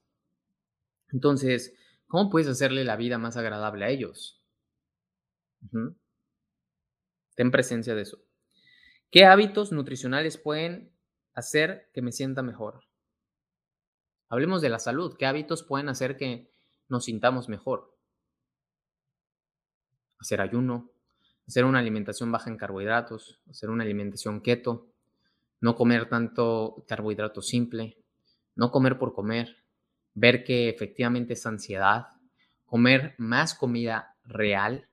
[1.10, 1.74] Entonces,
[2.06, 4.44] ¿cómo puedes hacerle la vida más agradable a ellos?
[7.36, 8.18] Ten presencia de eso.
[9.10, 10.94] ¿Qué hábitos nutricionales pueden
[11.32, 12.84] hacer que me sienta mejor?
[14.28, 15.16] Hablemos de la salud.
[15.18, 16.52] ¿Qué hábitos pueden hacer que
[16.90, 17.96] nos sintamos mejor?
[20.18, 20.92] Hacer ayuno,
[21.50, 24.86] hacer una alimentación baja en carbohidratos, hacer una alimentación keto,
[25.60, 27.98] no comer tanto carbohidrato simple,
[28.54, 29.56] no comer por comer,
[30.14, 32.06] ver que efectivamente es ansiedad,
[32.66, 34.88] comer más comida real.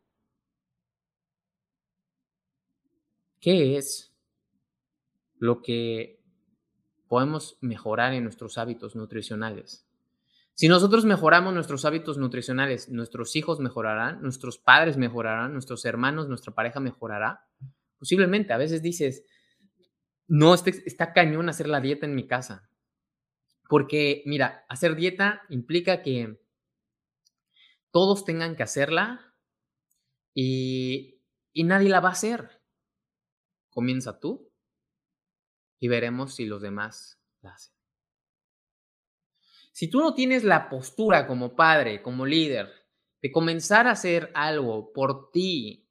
[3.39, 4.11] ¿Qué es
[5.38, 6.19] lo que
[7.07, 9.86] podemos mejorar en nuestros hábitos nutricionales.
[10.57, 16.55] Si nosotros mejoramos nuestros hábitos nutricionales, nuestros hijos mejorarán, nuestros padres mejorarán, nuestros hermanos, nuestra
[16.55, 17.47] pareja mejorará.
[17.99, 19.23] Posiblemente, a veces dices,
[20.27, 22.71] no, este, está cañón hacer la dieta en mi casa.
[23.69, 26.39] Porque, mira, hacer dieta implica que
[27.91, 29.35] todos tengan que hacerla
[30.33, 31.21] y,
[31.53, 32.63] y nadie la va a hacer.
[33.69, 34.51] Comienza tú
[35.79, 37.76] y veremos si los demás la hacen.
[39.78, 42.73] Si tú no tienes la postura como padre, como líder,
[43.21, 45.88] de comenzar a hacer algo por ti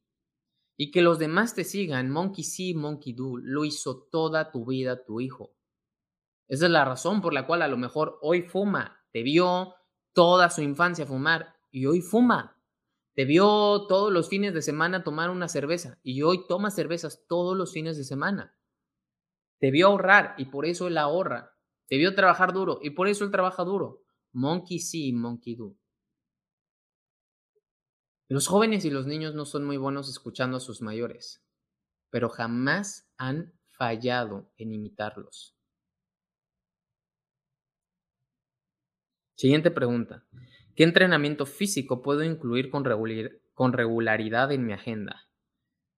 [0.77, 5.05] y que los demás te sigan, monkey see, monkey do, lo hizo toda tu vida
[5.05, 5.55] tu hijo.
[6.49, 9.05] Esa es la razón por la cual a lo mejor hoy fuma.
[9.13, 9.77] Te vio
[10.13, 12.61] toda su infancia fumar y hoy fuma.
[13.15, 17.57] Te vio todos los fines de semana tomar una cerveza y hoy toma cervezas todos
[17.57, 18.59] los fines de semana.
[19.61, 21.56] Te vio ahorrar y por eso él ahorra.
[21.89, 24.03] Vio trabajar duro y por eso él trabaja duro.
[24.33, 25.77] Monkey see, monkey do.
[28.29, 31.45] Los jóvenes y los niños no son muy buenos escuchando a sus mayores,
[32.11, 35.57] pero jamás han fallado en imitarlos.
[39.37, 40.25] Siguiente pregunta.
[40.75, 42.85] ¿Qué entrenamiento físico puedo incluir con,
[43.73, 45.29] regularidad en mi agenda?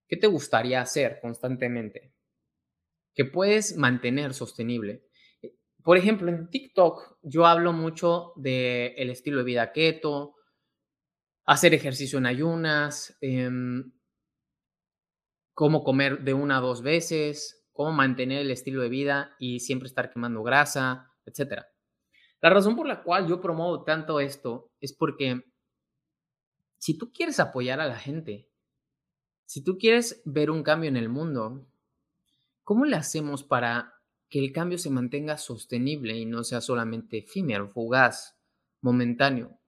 [0.07, 2.13] ¿Qué te gustaría hacer constantemente?
[3.15, 5.08] ¿Qué puedes mantener sostenible?
[5.83, 10.35] Por ejemplo, en TikTok yo hablo mucho del el estilo de vida keto,
[11.47, 13.93] hacer ejercicio en ayunas, em,
[15.55, 19.87] cómo comer de una a dos veces, cómo mantener el estilo de vida y siempre
[19.87, 21.63] estar quemando grasa, etc.
[22.41, 25.43] La razón por la cual yo promuevo tanto esto es porque
[26.77, 28.49] si tú quieres apoyar a la gente,
[29.47, 31.67] si tú quieres ver un cambio en el mundo,
[32.63, 33.98] ¿cómo le hacemos para
[34.29, 38.37] que el cambio se mantenga sostenible y no sea solamente efímero, fugaz,
[38.81, 39.59] momentáneo?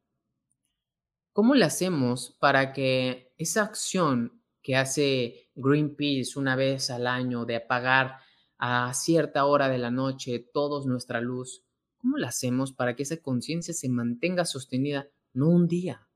[1.32, 7.56] ¿Cómo le hacemos para que esa acción que hace Greenpeace una vez al año de
[7.56, 8.18] apagar
[8.58, 11.64] a cierta hora de la noche todos nuestra luz,
[11.96, 16.06] ¿cómo la hacemos para que esa conciencia se mantenga sostenida no un día,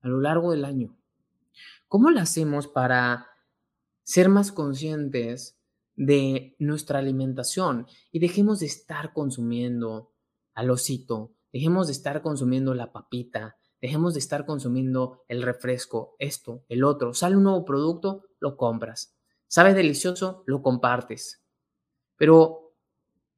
[0.00, 0.96] a lo largo del año?
[1.86, 3.28] ¿Cómo la hacemos para
[4.02, 5.56] ser más conscientes
[5.96, 10.12] de nuestra alimentación y dejemos de estar consumiendo
[10.54, 16.64] al osito, dejemos de estar consumiendo la papita, Dejemos de estar consumiendo el refresco, esto,
[16.70, 17.12] el otro.
[17.12, 19.14] Sale un nuevo producto, lo compras.
[19.46, 21.44] Sabe delicioso, lo compartes.
[22.16, 22.74] Pero,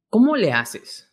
[0.08, 1.12] ¿cómo le haces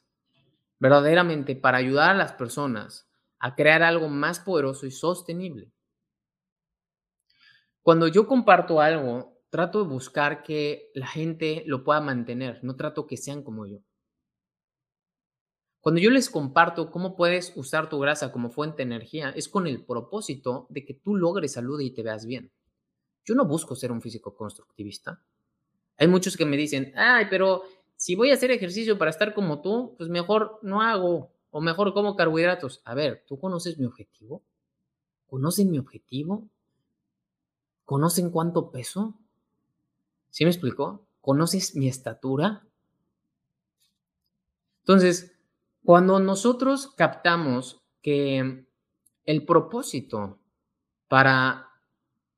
[0.78, 5.74] verdaderamente para ayudar a las personas a crear algo más poderoso y sostenible?
[7.82, 13.06] Cuando yo comparto algo, trato de buscar que la gente lo pueda mantener, no trato
[13.06, 13.84] que sean como yo.
[15.80, 19.68] Cuando yo les comparto cómo puedes usar tu grasa como fuente de energía, es con
[19.68, 22.52] el propósito de que tú logres salud y te veas bien.
[23.26, 25.24] Yo no busco ser un físico constructivista.
[25.98, 27.62] Hay muchos que me dicen, ay, pero
[27.96, 31.94] si voy a hacer ejercicio para estar como tú, pues mejor no hago o mejor
[31.94, 32.82] como carbohidratos.
[32.86, 34.42] A ver, ¿tú conoces mi objetivo?
[35.28, 36.50] ¿Conocen mi objetivo?
[37.86, 39.20] ¿Conocen cuánto peso?
[40.34, 41.06] ¿Sí me explicó?
[41.22, 42.66] ¿Conoces mi estatura?
[44.80, 45.38] Entonces,
[45.84, 48.66] cuando nosotros captamos que
[49.26, 50.40] el propósito
[51.08, 51.70] para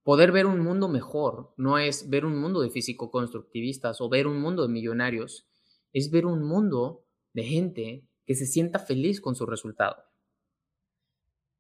[0.04, 4.42] poder ver un mundo mejor no es ver un mundo de físico-constructivistas o ver un
[4.42, 5.48] mundo de millonarios,
[5.94, 10.04] es ver un mundo de gente que se sienta feliz con su resultado.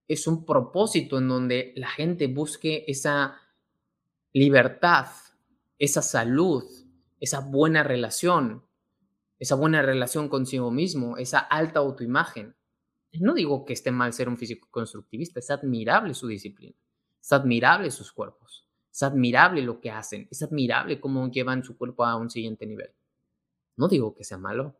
[0.09, 3.39] Es un propósito en donde la gente busque esa
[4.33, 5.07] libertad,
[5.77, 6.63] esa salud,
[7.19, 8.65] esa buena relación,
[9.39, 12.55] esa buena relación consigo mismo, esa alta autoimagen.
[13.13, 16.75] No digo que esté mal ser un físico constructivista, es admirable su disciplina,
[17.21, 22.05] es admirable sus cuerpos, es admirable lo que hacen, es admirable cómo llevan su cuerpo
[22.05, 22.91] a un siguiente nivel.
[23.77, 24.77] No digo que sea malo.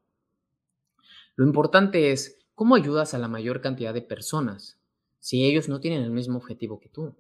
[1.36, 4.80] Lo importante es cómo ayudas a la mayor cantidad de personas
[5.20, 7.16] si ellos no tienen el mismo objetivo que tú.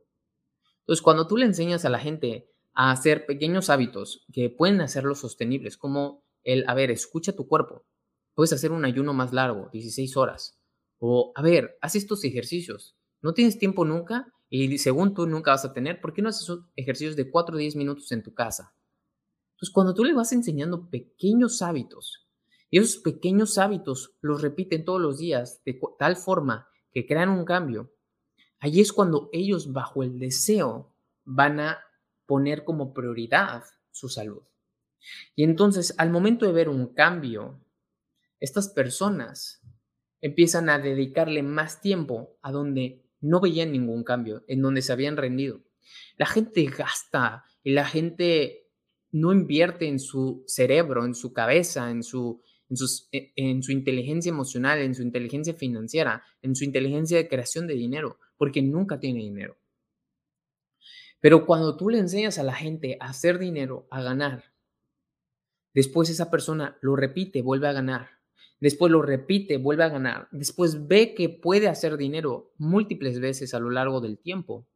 [0.81, 5.19] Entonces, cuando tú le enseñas a la gente a hacer pequeños hábitos que pueden hacerlos
[5.19, 7.85] sostenibles, como el, a ver, escucha tu cuerpo.
[8.35, 10.59] Puedes hacer un ayuno más largo, 16 horas.
[10.99, 12.97] O, a ver, haz estos ejercicios.
[13.21, 16.49] No tienes tiempo nunca y según tú nunca vas a tener, ¿por qué no haces
[16.75, 18.75] ejercicios de 4 o 10 minutos en tu casa?
[19.55, 22.27] Entonces, cuando tú le vas enseñando pequeños hábitos
[22.69, 27.45] y esos pequeños hábitos los repiten todos los días de tal forma que crean un
[27.45, 27.93] cambio,
[28.59, 31.79] allí es cuando ellos bajo el deseo van a
[32.25, 34.43] poner como prioridad su salud.
[35.35, 37.63] Y entonces, al momento de ver un cambio,
[38.39, 39.61] estas personas
[40.21, 45.17] empiezan a dedicarle más tiempo a donde no veían ningún cambio, en donde se habían
[45.17, 45.61] rendido.
[46.17, 48.69] La gente gasta y la gente
[49.11, 52.41] no invierte en su cerebro, en su cabeza, en su,
[53.11, 57.75] en, e, su inteligencia emocional, en su inteligencia financiera, en su inteligencia de creación de
[57.75, 59.57] dinero, porque nunca tiene dinero.
[61.25, 64.43] Pero cuando tú le enseñas a la gente a hacer dinero, a ganar,
[65.73, 68.09] Después esa persona lo repite, vuelve a ganar.
[68.59, 70.27] Después lo repite, vuelve a ganar.
[70.31, 74.67] Después ve que puede hacer dinero múltiples veces a lo largo del tiempo.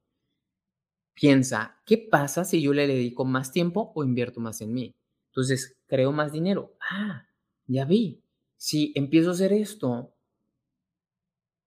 [1.14, 4.96] Piensa, ¿qué pasa si yo le dedico más tiempo o invierto más en mí?
[5.28, 6.76] Entonces, creo más dinero.
[6.82, 7.28] Ah,
[7.68, 8.24] ya vi.
[8.58, 10.16] si empiezo a hacer esto,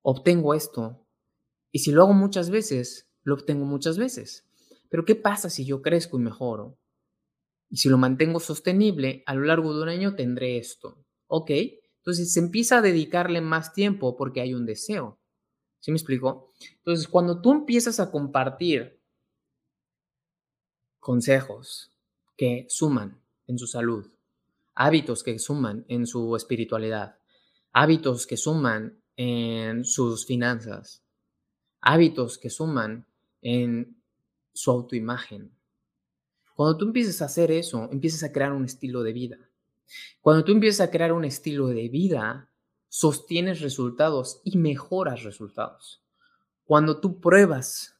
[0.03, 1.07] obtengo esto.
[1.70, 4.45] Y si lo hago muchas veces, lo obtengo muchas veces.
[4.93, 6.78] Pero ¿qué pasa si yo crezco y mejoro?
[7.70, 11.03] Y si lo mantengo sostenible, a lo largo de un año tendré esto.
[11.28, 11.51] ¿Ok?
[11.97, 15.18] Entonces se empieza a dedicarle más tiempo porque hay un deseo.
[15.80, 16.53] ¿Sí me explico?
[16.76, 19.01] Entonces, cuando tú empiezas a compartir
[21.01, 21.90] consejos
[22.36, 24.12] que suman en su salud,
[24.74, 27.18] hábitos que suman en su espiritualidad,
[27.72, 31.03] hábitos que suman en sus finanzas,
[31.80, 33.07] hábitos que suman
[33.40, 34.02] en
[34.53, 35.57] su autoimagen.
[36.55, 39.39] Cuando tú empiezas a hacer eso, empiezas a crear un estilo de vida.
[40.21, 42.51] Cuando tú empiezas a crear un estilo de vida,
[42.89, 46.05] sostienes resultados y mejoras resultados.
[46.65, 47.99] Cuando tú pruebas,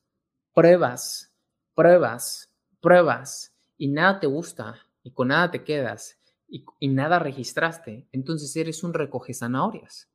[0.55, 1.35] pruebas,
[1.75, 8.07] pruebas, pruebas y nada te gusta y con nada te quedas y, y nada registraste,
[8.13, 10.11] entonces eres un recoge zanahorias.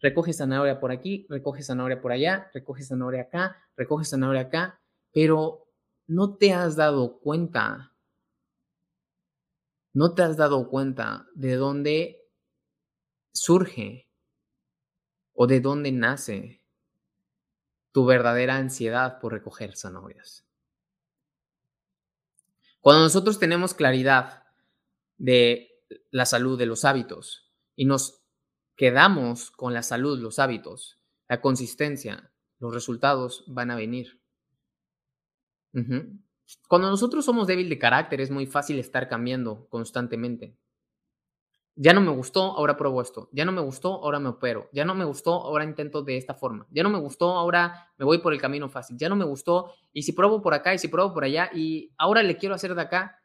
[0.00, 4.80] Recoge zanahoria por aquí, recoge zanahoria por allá, recoge zanahoria acá, recoge zanahoria acá,
[5.12, 5.67] pero
[6.08, 7.94] no te has dado cuenta,
[9.92, 12.28] no te has dado cuenta de dónde
[13.32, 14.10] surge
[15.34, 16.64] o de dónde nace
[17.92, 20.46] tu verdadera ansiedad por recoger zanahorias.
[22.80, 24.44] Cuando nosotros tenemos claridad
[25.18, 28.22] de la salud de los hábitos y nos
[28.76, 34.17] quedamos con la salud, los hábitos, la consistencia, los resultados van a venir.
[36.66, 40.56] Cuando nosotros somos débil de carácter es muy fácil estar cambiando constantemente.
[41.80, 43.28] Ya no me gustó, ahora pruebo esto.
[43.30, 44.68] Ya no me gustó, ahora me opero.
[44.72, 46.66] Ya no me gustó, ahora intento de esta forma.
[46.70, 48.96] Ya no me gustó, ahora me voy por el camino fácil.
[48.98, 51.92] Ya no me gustó, y si pruebo por acá, y si pruebo por allá, y
[51.96, 53.20] ahora le quiero hacer de acá.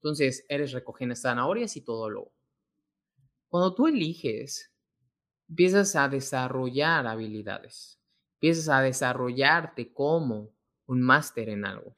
[0.00, 2.32] Entonces eres recogiendo zanahorias y todo lo.
[3.48, 4.72] Cuando tú eliges,
[5.48, 8.00] empiezas a desarrollar habilidades.
[8.40, 10.50] Empiezas a desarrollarte como
[10.86, 11.96] un máster en algo.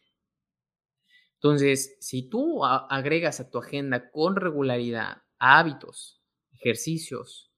[1.35, 6.23] Entonces, si tú agregas a tu agenda con regularidad hábitos,
[6.53, 7.53] ejercicios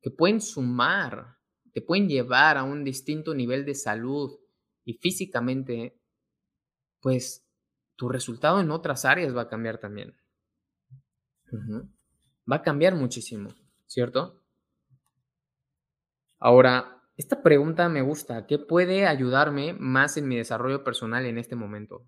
[0.00, 1.36] que pueden sumar,
[1.74, 4.38] te pueden llevar a un distinto nivel de salud
[4.84, 6.00] y físicamente,
[7.00, 7.46] pues
[7.96, 10.16] tu resultado en otras áreas va a cambiar también.
[12.50, 13.50] Va a cambiar muchísimo,
[13.86, 14.40] ¿cierto?
[16.38, 18.46] Ahora, esta pregunta me gusta.
[18.46, 22.06] ¿Qué puede ayudarme más en mi desarrollo personal en este momento?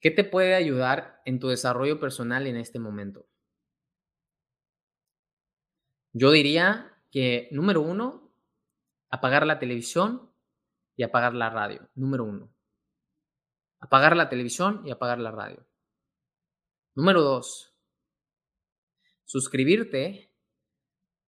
[0.00, 3.26] ¿Qué te puede ayudar en tu desarrollo personal en este momento?
[6.12, 8.30] Yo diría que, número uno,
[9.08, 10.30] apagar la televisión
[10.96, 11.88] y apagar la radio.
[11.94, 12.54] Número uno.
[13.80, 15.66] Apagar la televisión y apagar la radio.
[16.94, 17.74] Número dos,
[19.24, 20.32] suscribirte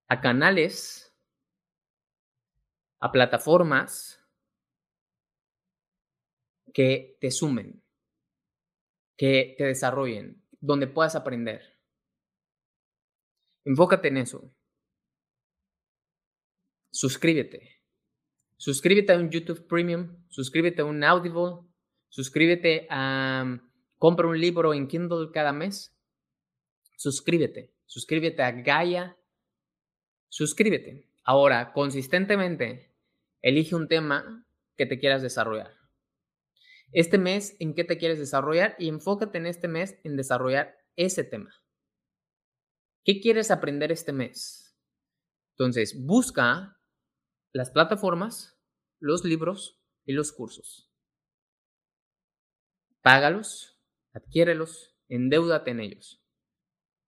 [0.06, 1.05] a canales
[3.00, 4.22] a plataformas
[6.72, 7.82] que te sumen,
[9.16, 11.80] que te desarrollen, donde puedas aprender.
[13.64, 14.54] Enfócate en eso.
[16.90, 17.82] Suscríbete.
[18.58, 21.66] Suscríbete a un YouTube Premium, suscríbete a un Audible,
[22.08, 23.58] suscríbete a...
[23.98, 25.94] compra un libro en Kindle cada mes.
[26.96, 27.74] Suscríbete.
[27.84, 29.16] Suscríbete a Gaia.
[30.28, 31.08] Suscríbete.
[31.28, 32.94] Ahora, consistentemente,
[33.42, 34.46] elige un tema
[34.76, 35.74] que te quieras desarrollar.
[36.92, 38.76] Este mes, ¿en qué te quieres desarrollar?
[38.78, 41.52] Y enfócate en este mes en desarrollar ese tema.
[43.04, 44.78] ¿Qué quieres aprender este mes?
[45.54, 46.80] Entonces, busca
[47.52, 48.56] las plataformas,
[49.00, 50.92] los libros y los cursos.
[53.02, 53.80] Págalos,
[54.12, 56.22] adquiérelos, endeudate en ellos.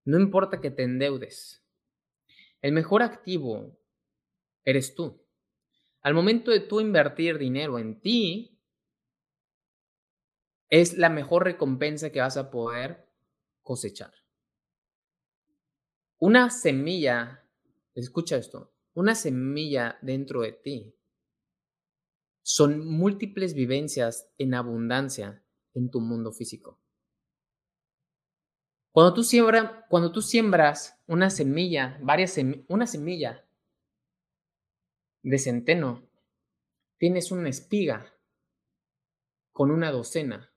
[0.05, 1.63] No importa que te endeudes.
[2.61, 3.77] El mejor activo
[4.67, 5.25] eres tú.
[6.01, 8.59] Al momento de tú invertir dinero en ti,
[10.69, 13.09] es la mejor recompensa que vas a poder
[13.63, 14.13] cosechar.
[16.19, 17.47] Una semilla,
[17.95, 20.93] escucha esto, una semilla dentro de ti
[22.43, 25.41] son múltiples vivencias en abundancia
[25.73, 26.77] en tu mundo físico.
[28.91, 29.21] Cuando tú,
[29.89, 32.37] cuando tú siembras una semilla, varias
[32.67, 33.46] una semilla
[35.23, 36.07] de centeno,
[36.97, 38.13] tienes una espiga
[39.51, 40.51] con una docena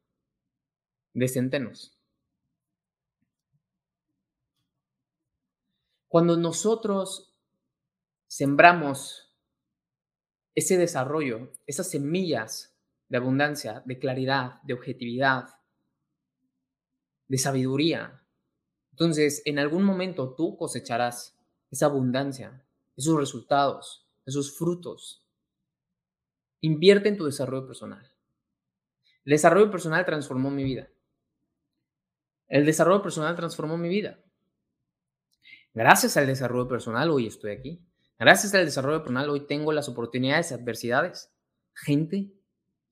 [1.14, 1.96] de centenos.
[6.08, 7.32] Cuando nosotros
[8.26, 9.32] sembramos
[10.54, 12.76] ese desarrollo, esas semillas
[13.08, 15.48] de abundancia, de claridad, de objetividad,
[17.28, 18.16] de sabiduría,
[18.90, 21.38] Entonces, en algún momento tú cosecharás
[21.70, 22.62] esa abundancia,
[22.96, 25.26] esos resultados, esos frutos.
[26.60, 28.10] Invierte en tu desarrollo personal.
[29.24, 30.88] El desarrollo personal transformó mi vida.
[32.48, 34.18] El desarrollo personal transformó mi vida.
[35.72, 37.80] Gracias al desarrollo personal hoy estoy aquí.
[38.18, 41.32] Gracias al desarrollo personal hoy tengo las oportunidades, adversidades,
[41.74, 42.32] gente,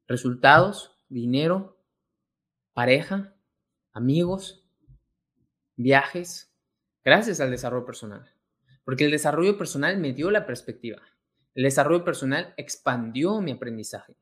[0.07, 1.76] resultados, dinero,
[2.72, 3.34] pareja,
[3.93, 4.64] amigos,
[5.76, 6.55] viajes.
[7.05, 8.32] Gracias al desarrollo personal.
[8.84, 11.03] Porque el desarrollo personal me dio la perspectiva.
[11.59, 14.15] El desarrollo personal expandió mi aprendizaje.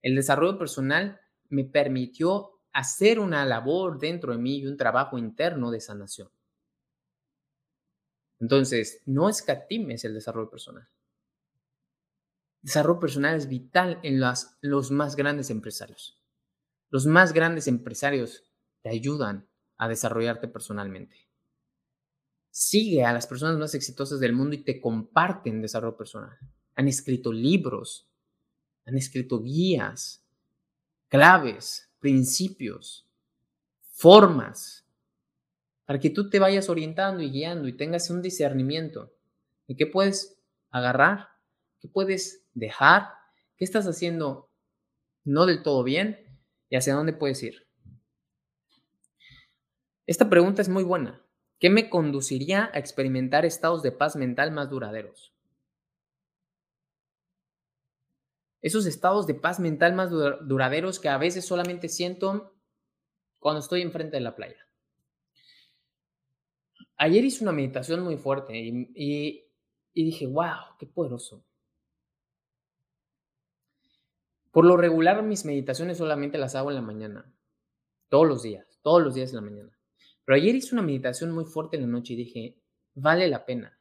[0.00, 5.72] El desarrollo personal me permitió hacer una labor dentro de mí y un trabajo interno
[5.72, 6.30] de sanación.
[8.38, 10.88] Entonces, no escatimes el desarrollo personal.
[12.62, 14.22] Desarrollo personal es vital en
[14.60, 16.22] los más grandes empresarios.
[16.90, 18.44] Los más grandes empresarios
[18.82, 21.28] te ayudan a desarrollarte personalmente.
[22.50, 26.38] Sigue a las personas más exitosas del mundo y te comparten desarrollo personal.
[26.74, 28.08] Han escrito libros,
[28.86, 30.24] han escrito guías,
[31.08, 33.06] claves, principios,
[33.92, 34.84] formas,
[35.84, 39.12] para que tú te vayas orientando y guiando y tengas un discernimiento
[39.68, 40.36] de qué puedes
[40.70, 41.28] agarrar,
[41.80, 43.10] qué puedes dejar,
[43.56, 44.50] qué estás haciendo
[45.24, 46.18] no del todo bien
[46.68, 47.66] y hacia dónde puedes ir.
[50.06, 51.22] Esta pregunta es muy buena.
[51.58, 55.33] ¿Qué me conduciría a experimentar estados de paz mental más duraderos?
[58.64, 62.56] Esos estados de paz mental más duraderos que a veces solamente siento
[63.38, 64.56] cuando estoy enfrente de la playa.
[66.96, 69.44] Ayer hice una meditación muy fuerte y,
[69.94, 71.44] dije, wow, qué poderoso.
[74.50, 77.30] Por lo regular mis meditaciones solamente las hago en la mañana,
[78.08, 79.78] todos los días, todos los días en la mañana.
[80.24, 82.62] Pero ayer hice una meditación muy fuerte en la noche y dije,
[82.94, 83.78] vale la pena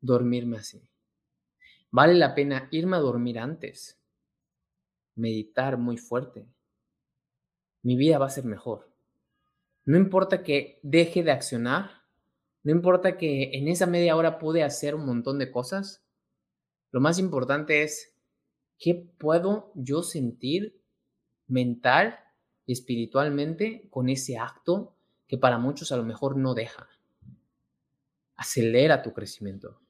[0.00, 0.88] dormirme así.
[1.94, 4.00] Vale la pena irme a dormir antes.
[5.14, 6.44] Meditar muy fuerte.
[7.82, 8.90] Mi vida va a ser mejor.
[9.84, 12.02] No importa que deje de accionar.
[12.64, 16.02] No importa que en esa media hora pude hacer un montón de cosas.
[16.90, 18.12] Lo más importante es
[18.76, 20.82] qué puedo yo sentir
[21.46, 22.18] mental
[22.66, 24.96] espiritualmente con ese acto
[25.28, 26.88] que para muchos a lo mejor no deja.
[28.34, 29.83] Acelera tu crecimiento.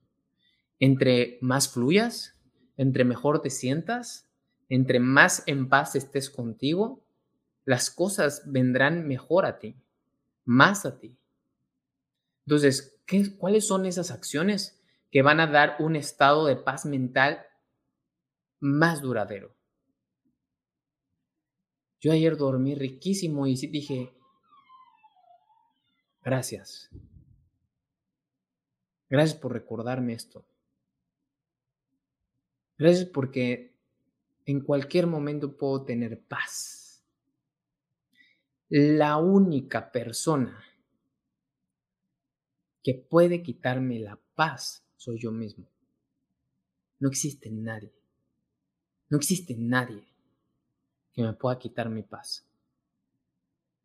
[0.85, 2.39] Entre más fluyas,
[2.77, 4.29] entre mejor te sientas,
[4.69, 7.03] entre más en paz estés contigo,
[7.65, 9.77] las cosas vendrán mejor a ti,
[10.45, 11.17] más a ti.
[12.45, 14.79] Entonces, ¿qué, ¿cuáles son esas acciones
[15.11, 17.47] que van a dar un estado de paz mental
[18.61, 19.57] más duradero?
[21.99, 24.13] Yo ayer dormí riquísimo y dije,
[26.23, 26.91] gracias.
[29.09, 30.45] Gracias por recordarme esto.
[32.85, 33.73] Gracias porque
[34.45, 37.03] en cualquier momento puedo tener paz.
[38.69, 40.63] La única persona
[42.83, 45.67] que puede quitarme la paz soy yo mismo.
[46.99, 47.91] No existe nadie.
[49.09, 50.05] No existe nadie
[51.15, 52.47] que me pueda quitar mi paz.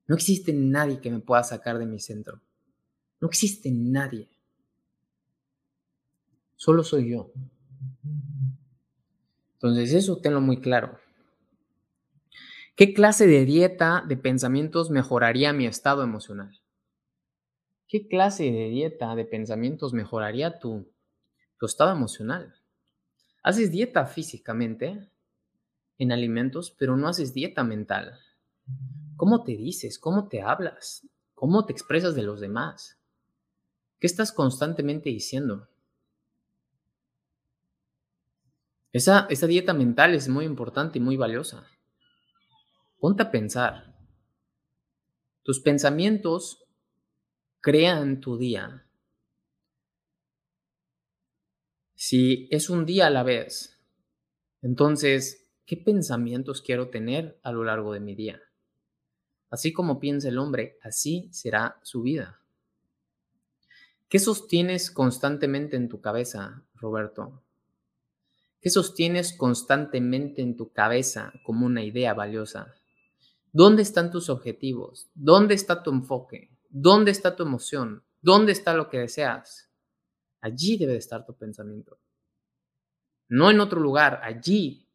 [0.07, 2.41] No existe nadie que me pueda sacar de mi centro.
[3.21, 4.27] No existe nadie.
[6.57, 7.31] Solo soy yo.
[9.61, 10.99] Entonces eso tenlo muy claro.
[12.75, 16.61] ¿Qué clase de dieta de pensamientos mejoraría mi estado emocional?
[17.87, 20.91] ¿Qué clase de dieta de pensamientos mejoraría tu,
[21.57, 22.55] tu estado emocional?
[23.43, 25.09] ¿Haces dieta físicamente?
[25.99, 28.17] en alimentos, pero no haces dieta mental.
[29.17, 29.99] ¿Cómo te dices?
[29.99, 31.05] ¿Cómo te hablas?
[31.35, 32.97] ¿Cómo te expresas de los demás?
[33.99, 35.67] ¿Qué estás constantemente diciendo?
[38.99, 41.65] Esa, esa dieta mental es muy importante y muy valiosa.
[42.99, 43.95] Ponte a pensar.
[45.43, 46.63] Tus pensamientos
[47.61, 48.85] crean tu día.
[51.95, 53.79] Si es un día a la vez,
[54.61, 58.41] entonces ¿Qué pensamientos quiero tener a lo largo de mi día?
[59.51, 62.41] Así como piensa el hombre, así será su vida.
[64.07, 67.43] ¿Qué sostienes constantemente en tu cabeza, Roberto?
[68.61, 72.75] ¿Qué sostienes constantemente en tu cabeza como una idea valiosa?
[73.53, 75.09] ¿Dónde están tus objetivos?
[75.13, 76.49] ¿Dónde está tu enfoque?
[76.69, 78.03] ¿Dónde está tu emoción?
[78.21, 79.69] ¿Dónde está lo que deseas?
[80.41, 81.97] Allí debe de estar tu pensamiento.
[83.29, 84.85] No en otro lugar, allí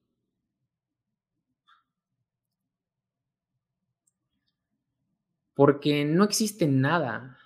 [5.55, 7.39] Porque no existe nada,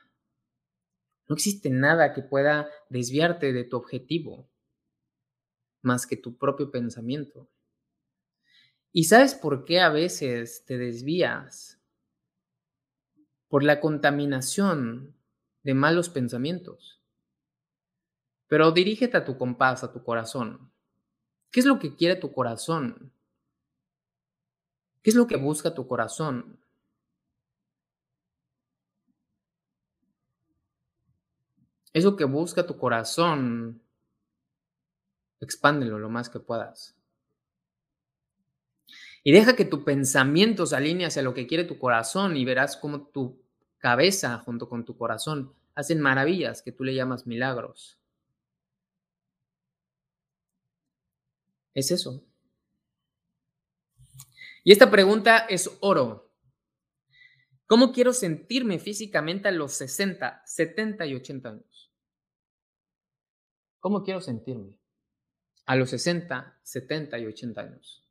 [1.28, 4.48] no existe nada que pueda desviarte de tu objetivo
[5.82, 7.48] más que tu propio pensamiento.
[8.92, 11.78] ¿Y sabes por qué a veces te desvías?
[13.48, 15.14] Por la contaminación
[15.62, 17.00] de malos pensamientos.
[18.46, 20.72] Pero dirígete a tu compás, a tu corazón.
[21.50, 23.12] ¿Qué es lo que quiere tu corazón?
[25.02, 26.58] ¿Qué es lo que busca tu corazón?
[31.92, 33.82] Eso que busca tu corazón,
[35.40, 36.96] expándelo lo más que puedas.
[39.24, 42.76] Y deja que tu pensamiento se alinee hacia lo que quiere tu corazón y verás
[42.76, 43.42] cómo tu
[43.78, 47.98] cabeza junto con tu corazón hacen maravillas que tú le llamas milagros.
[51.74, 52.24] Es eso.
[54.64, 56.32] Y esta pregunta es oro.
[57.66, 61.92] ¿Cómo quiero sentirme físicamente a los 60, 70 y 80 años?
[63.80, 64.77] ¿Cómo quiero sentirme
[65.68, 68.02] a los 60, 70 y 80 años?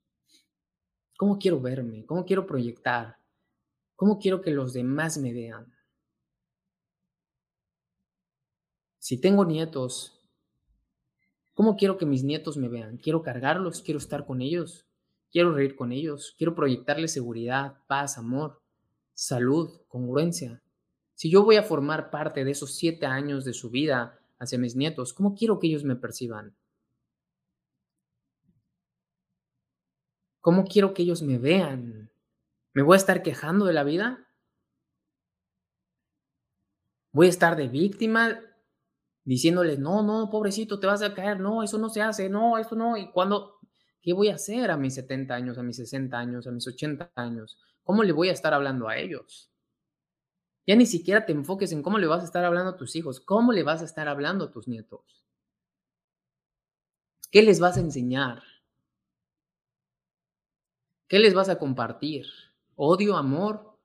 [1.17, 2.05] ¿Cómo quiero verme?
[2.05, 3.17] ¿Cómo quiero proyectar?
[3.95, 5.73] ¿Cómo quiero que los demás me vean?
[8.99, 10.21] Si tengo nietos,
[11.55, 12.97] ¿cómo quiero que mis nietos me vean?
[12.97, 13.81] ¿Quiero cargarlos?
[13.81, 14.85] ¿Quiero estar con ellos?
[15.31, 16.35] ¿Quiero reír con ellos?
[16.37, 18.61] ¿Quiero proyectarles seguridad, paz, amor,
[19.15, 20.61] salud, congruencia?
[21.15, 24.75] Si yo voy a formar parte de esos siete años de su vida hacia mis
[24.75, 26.55] nietos, ¿cómo quiero que ellos me perciban?
[30.47, 32.09] ¿Cómo quiero que ellos me vean?
[32.73, 34.29] ¿Me voy a estar quejando de la vida?
[37.11, 38.39] ¿Voy a estar de víctima
[39.25, 42.77] diciéndoles, no, no, pobrecito, te vas a caer, no, eso no se hace, no, eso
[42.77, 42.95] no?
[42.95, 43.59] ¿Y cuando,
[44.01, 47.11] qué voy a hacer a mis 70 años, a mis 60 años, a mis 80
[47.15, 47.59] años?
[47.83, 49.51] ¿Cómo le voy a estar hablando a ellos?
[50.65, 53.19] Ya ni siquiera te enfoques en cómo le vas a estar hablando a tus hijos,
[53.19, 55.25] cómo le vas a estar hablando a tus nietos.
[57.31, 58.43] ¿Qué les vas a enseñar?
[61.07, 62.25] ¿Qué les vas a compartir?
[62.75, 63.77] ¿Odio, amor?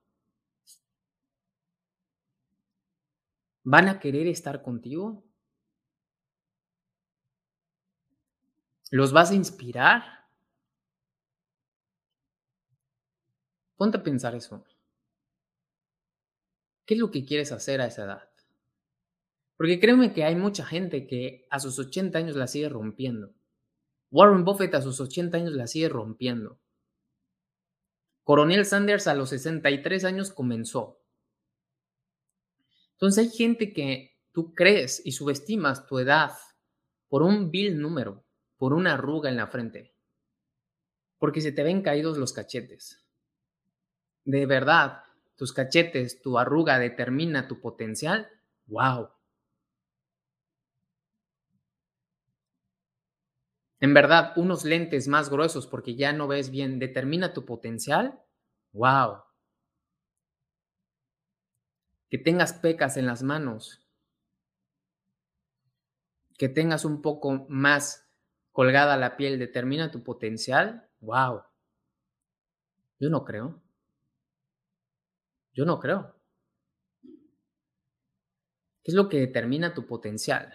[3.65, 5.23] ¿Van a querer estar contigo?
[8.91, 10.03] ¿Los vas a inspirar?
[13.77, 14.65] Ponte a pensar eso.
[16.85, 18.29] ¿Qué es lo que quieres hacer a esa edad?
[19.57, 23.33] Porque créeme que hay mucha gente que a sus 80 años la sigue rompiendo.
[24.11, 26.62] Warren Buffett a sus 80 años la sigue rompiendo.
[28.25, 31.01] Coronel Sanders a los 63 años comenzó.
[32.93, 36.33] Entonces hay gente que tú crees y subestimas tu edad
[37.09, 38.25] por un vil número,
[38.57, 39.95] por una arruga en la frente,
[41.19, 43.05] porque se te ven caídos los cachetes.
[44.25, 45.03] De verdad,
[45.37, 48.29] tus cachetes, tu arruga determina tu potencial.
[48.67, 49.09] ¡Wow!
[53.83, 58.23] En verdad, unos lentes más gruesos porque ya no ves bien, determina tu potencial.
[58.71, 59.25] ¡Wow!
[62.09, 63.85] Que tengas pecas en las manos.
[66.39, 68.09] Que tengas un poco más
[68.53, 70.89] colgada la piel, determina tu potencial.
[71.01, 71.43] ¡Wow!
[73.01, 73.61] Yo no creo.
[75.55, 76.15] Yo no creo.
[78.85, 80.55] ¿Qué es lo que determina tu potencial?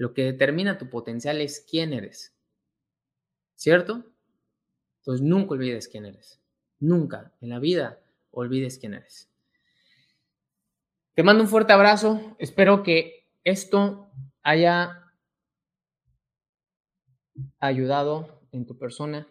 [0.00, 2.34] Lo que determina tu potencial es quién eres.
[3.54, 4.02] ¿Cierto?
[5.00, 6.40] Entonces nunca olvides quién eres.
[6.78, 9.30] Nunca en la vida olvides quién eres.
[11.12, 12.34] Te mando un fuerte abrazo.
[12.38, 14.10] Espero que esto
[14.42, 15.12] haya
[17.58, 19.28] ayudado en tu persona.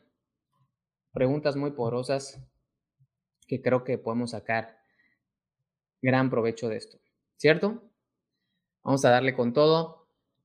[1.14, 2.40] Preguntas muy poderosas
[3.48, 4.78] que creo que podemos sacar
[6.00, 7.00] gran provecho de esto.
[7.38, 7.82] ¿Cierto?
[8.84, 9.99] Vamos a darle con todo.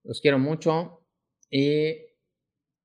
[0.05, 1.01] Los quiero mucho.
[1.51, 1.97] Y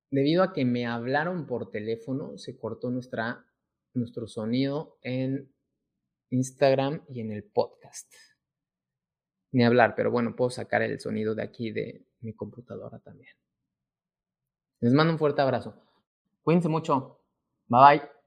[0.09, 3.45] debido a que me hablaron por teléfono, se cortó nuestra,
[3.93, 5.53] nuestro sonido en
[6.31, 8.13] Instagram y en el podcast.
[9.51, 13.33] Ni hablar, pero bueno, puedo sacar el sonido de aquí de mi computadora también.
[14.79, 15.75] Les mando un fuerte abrazo.
[16.43, 17.19] Cuídense mucho.
[17.67, 18.18] Bye bye.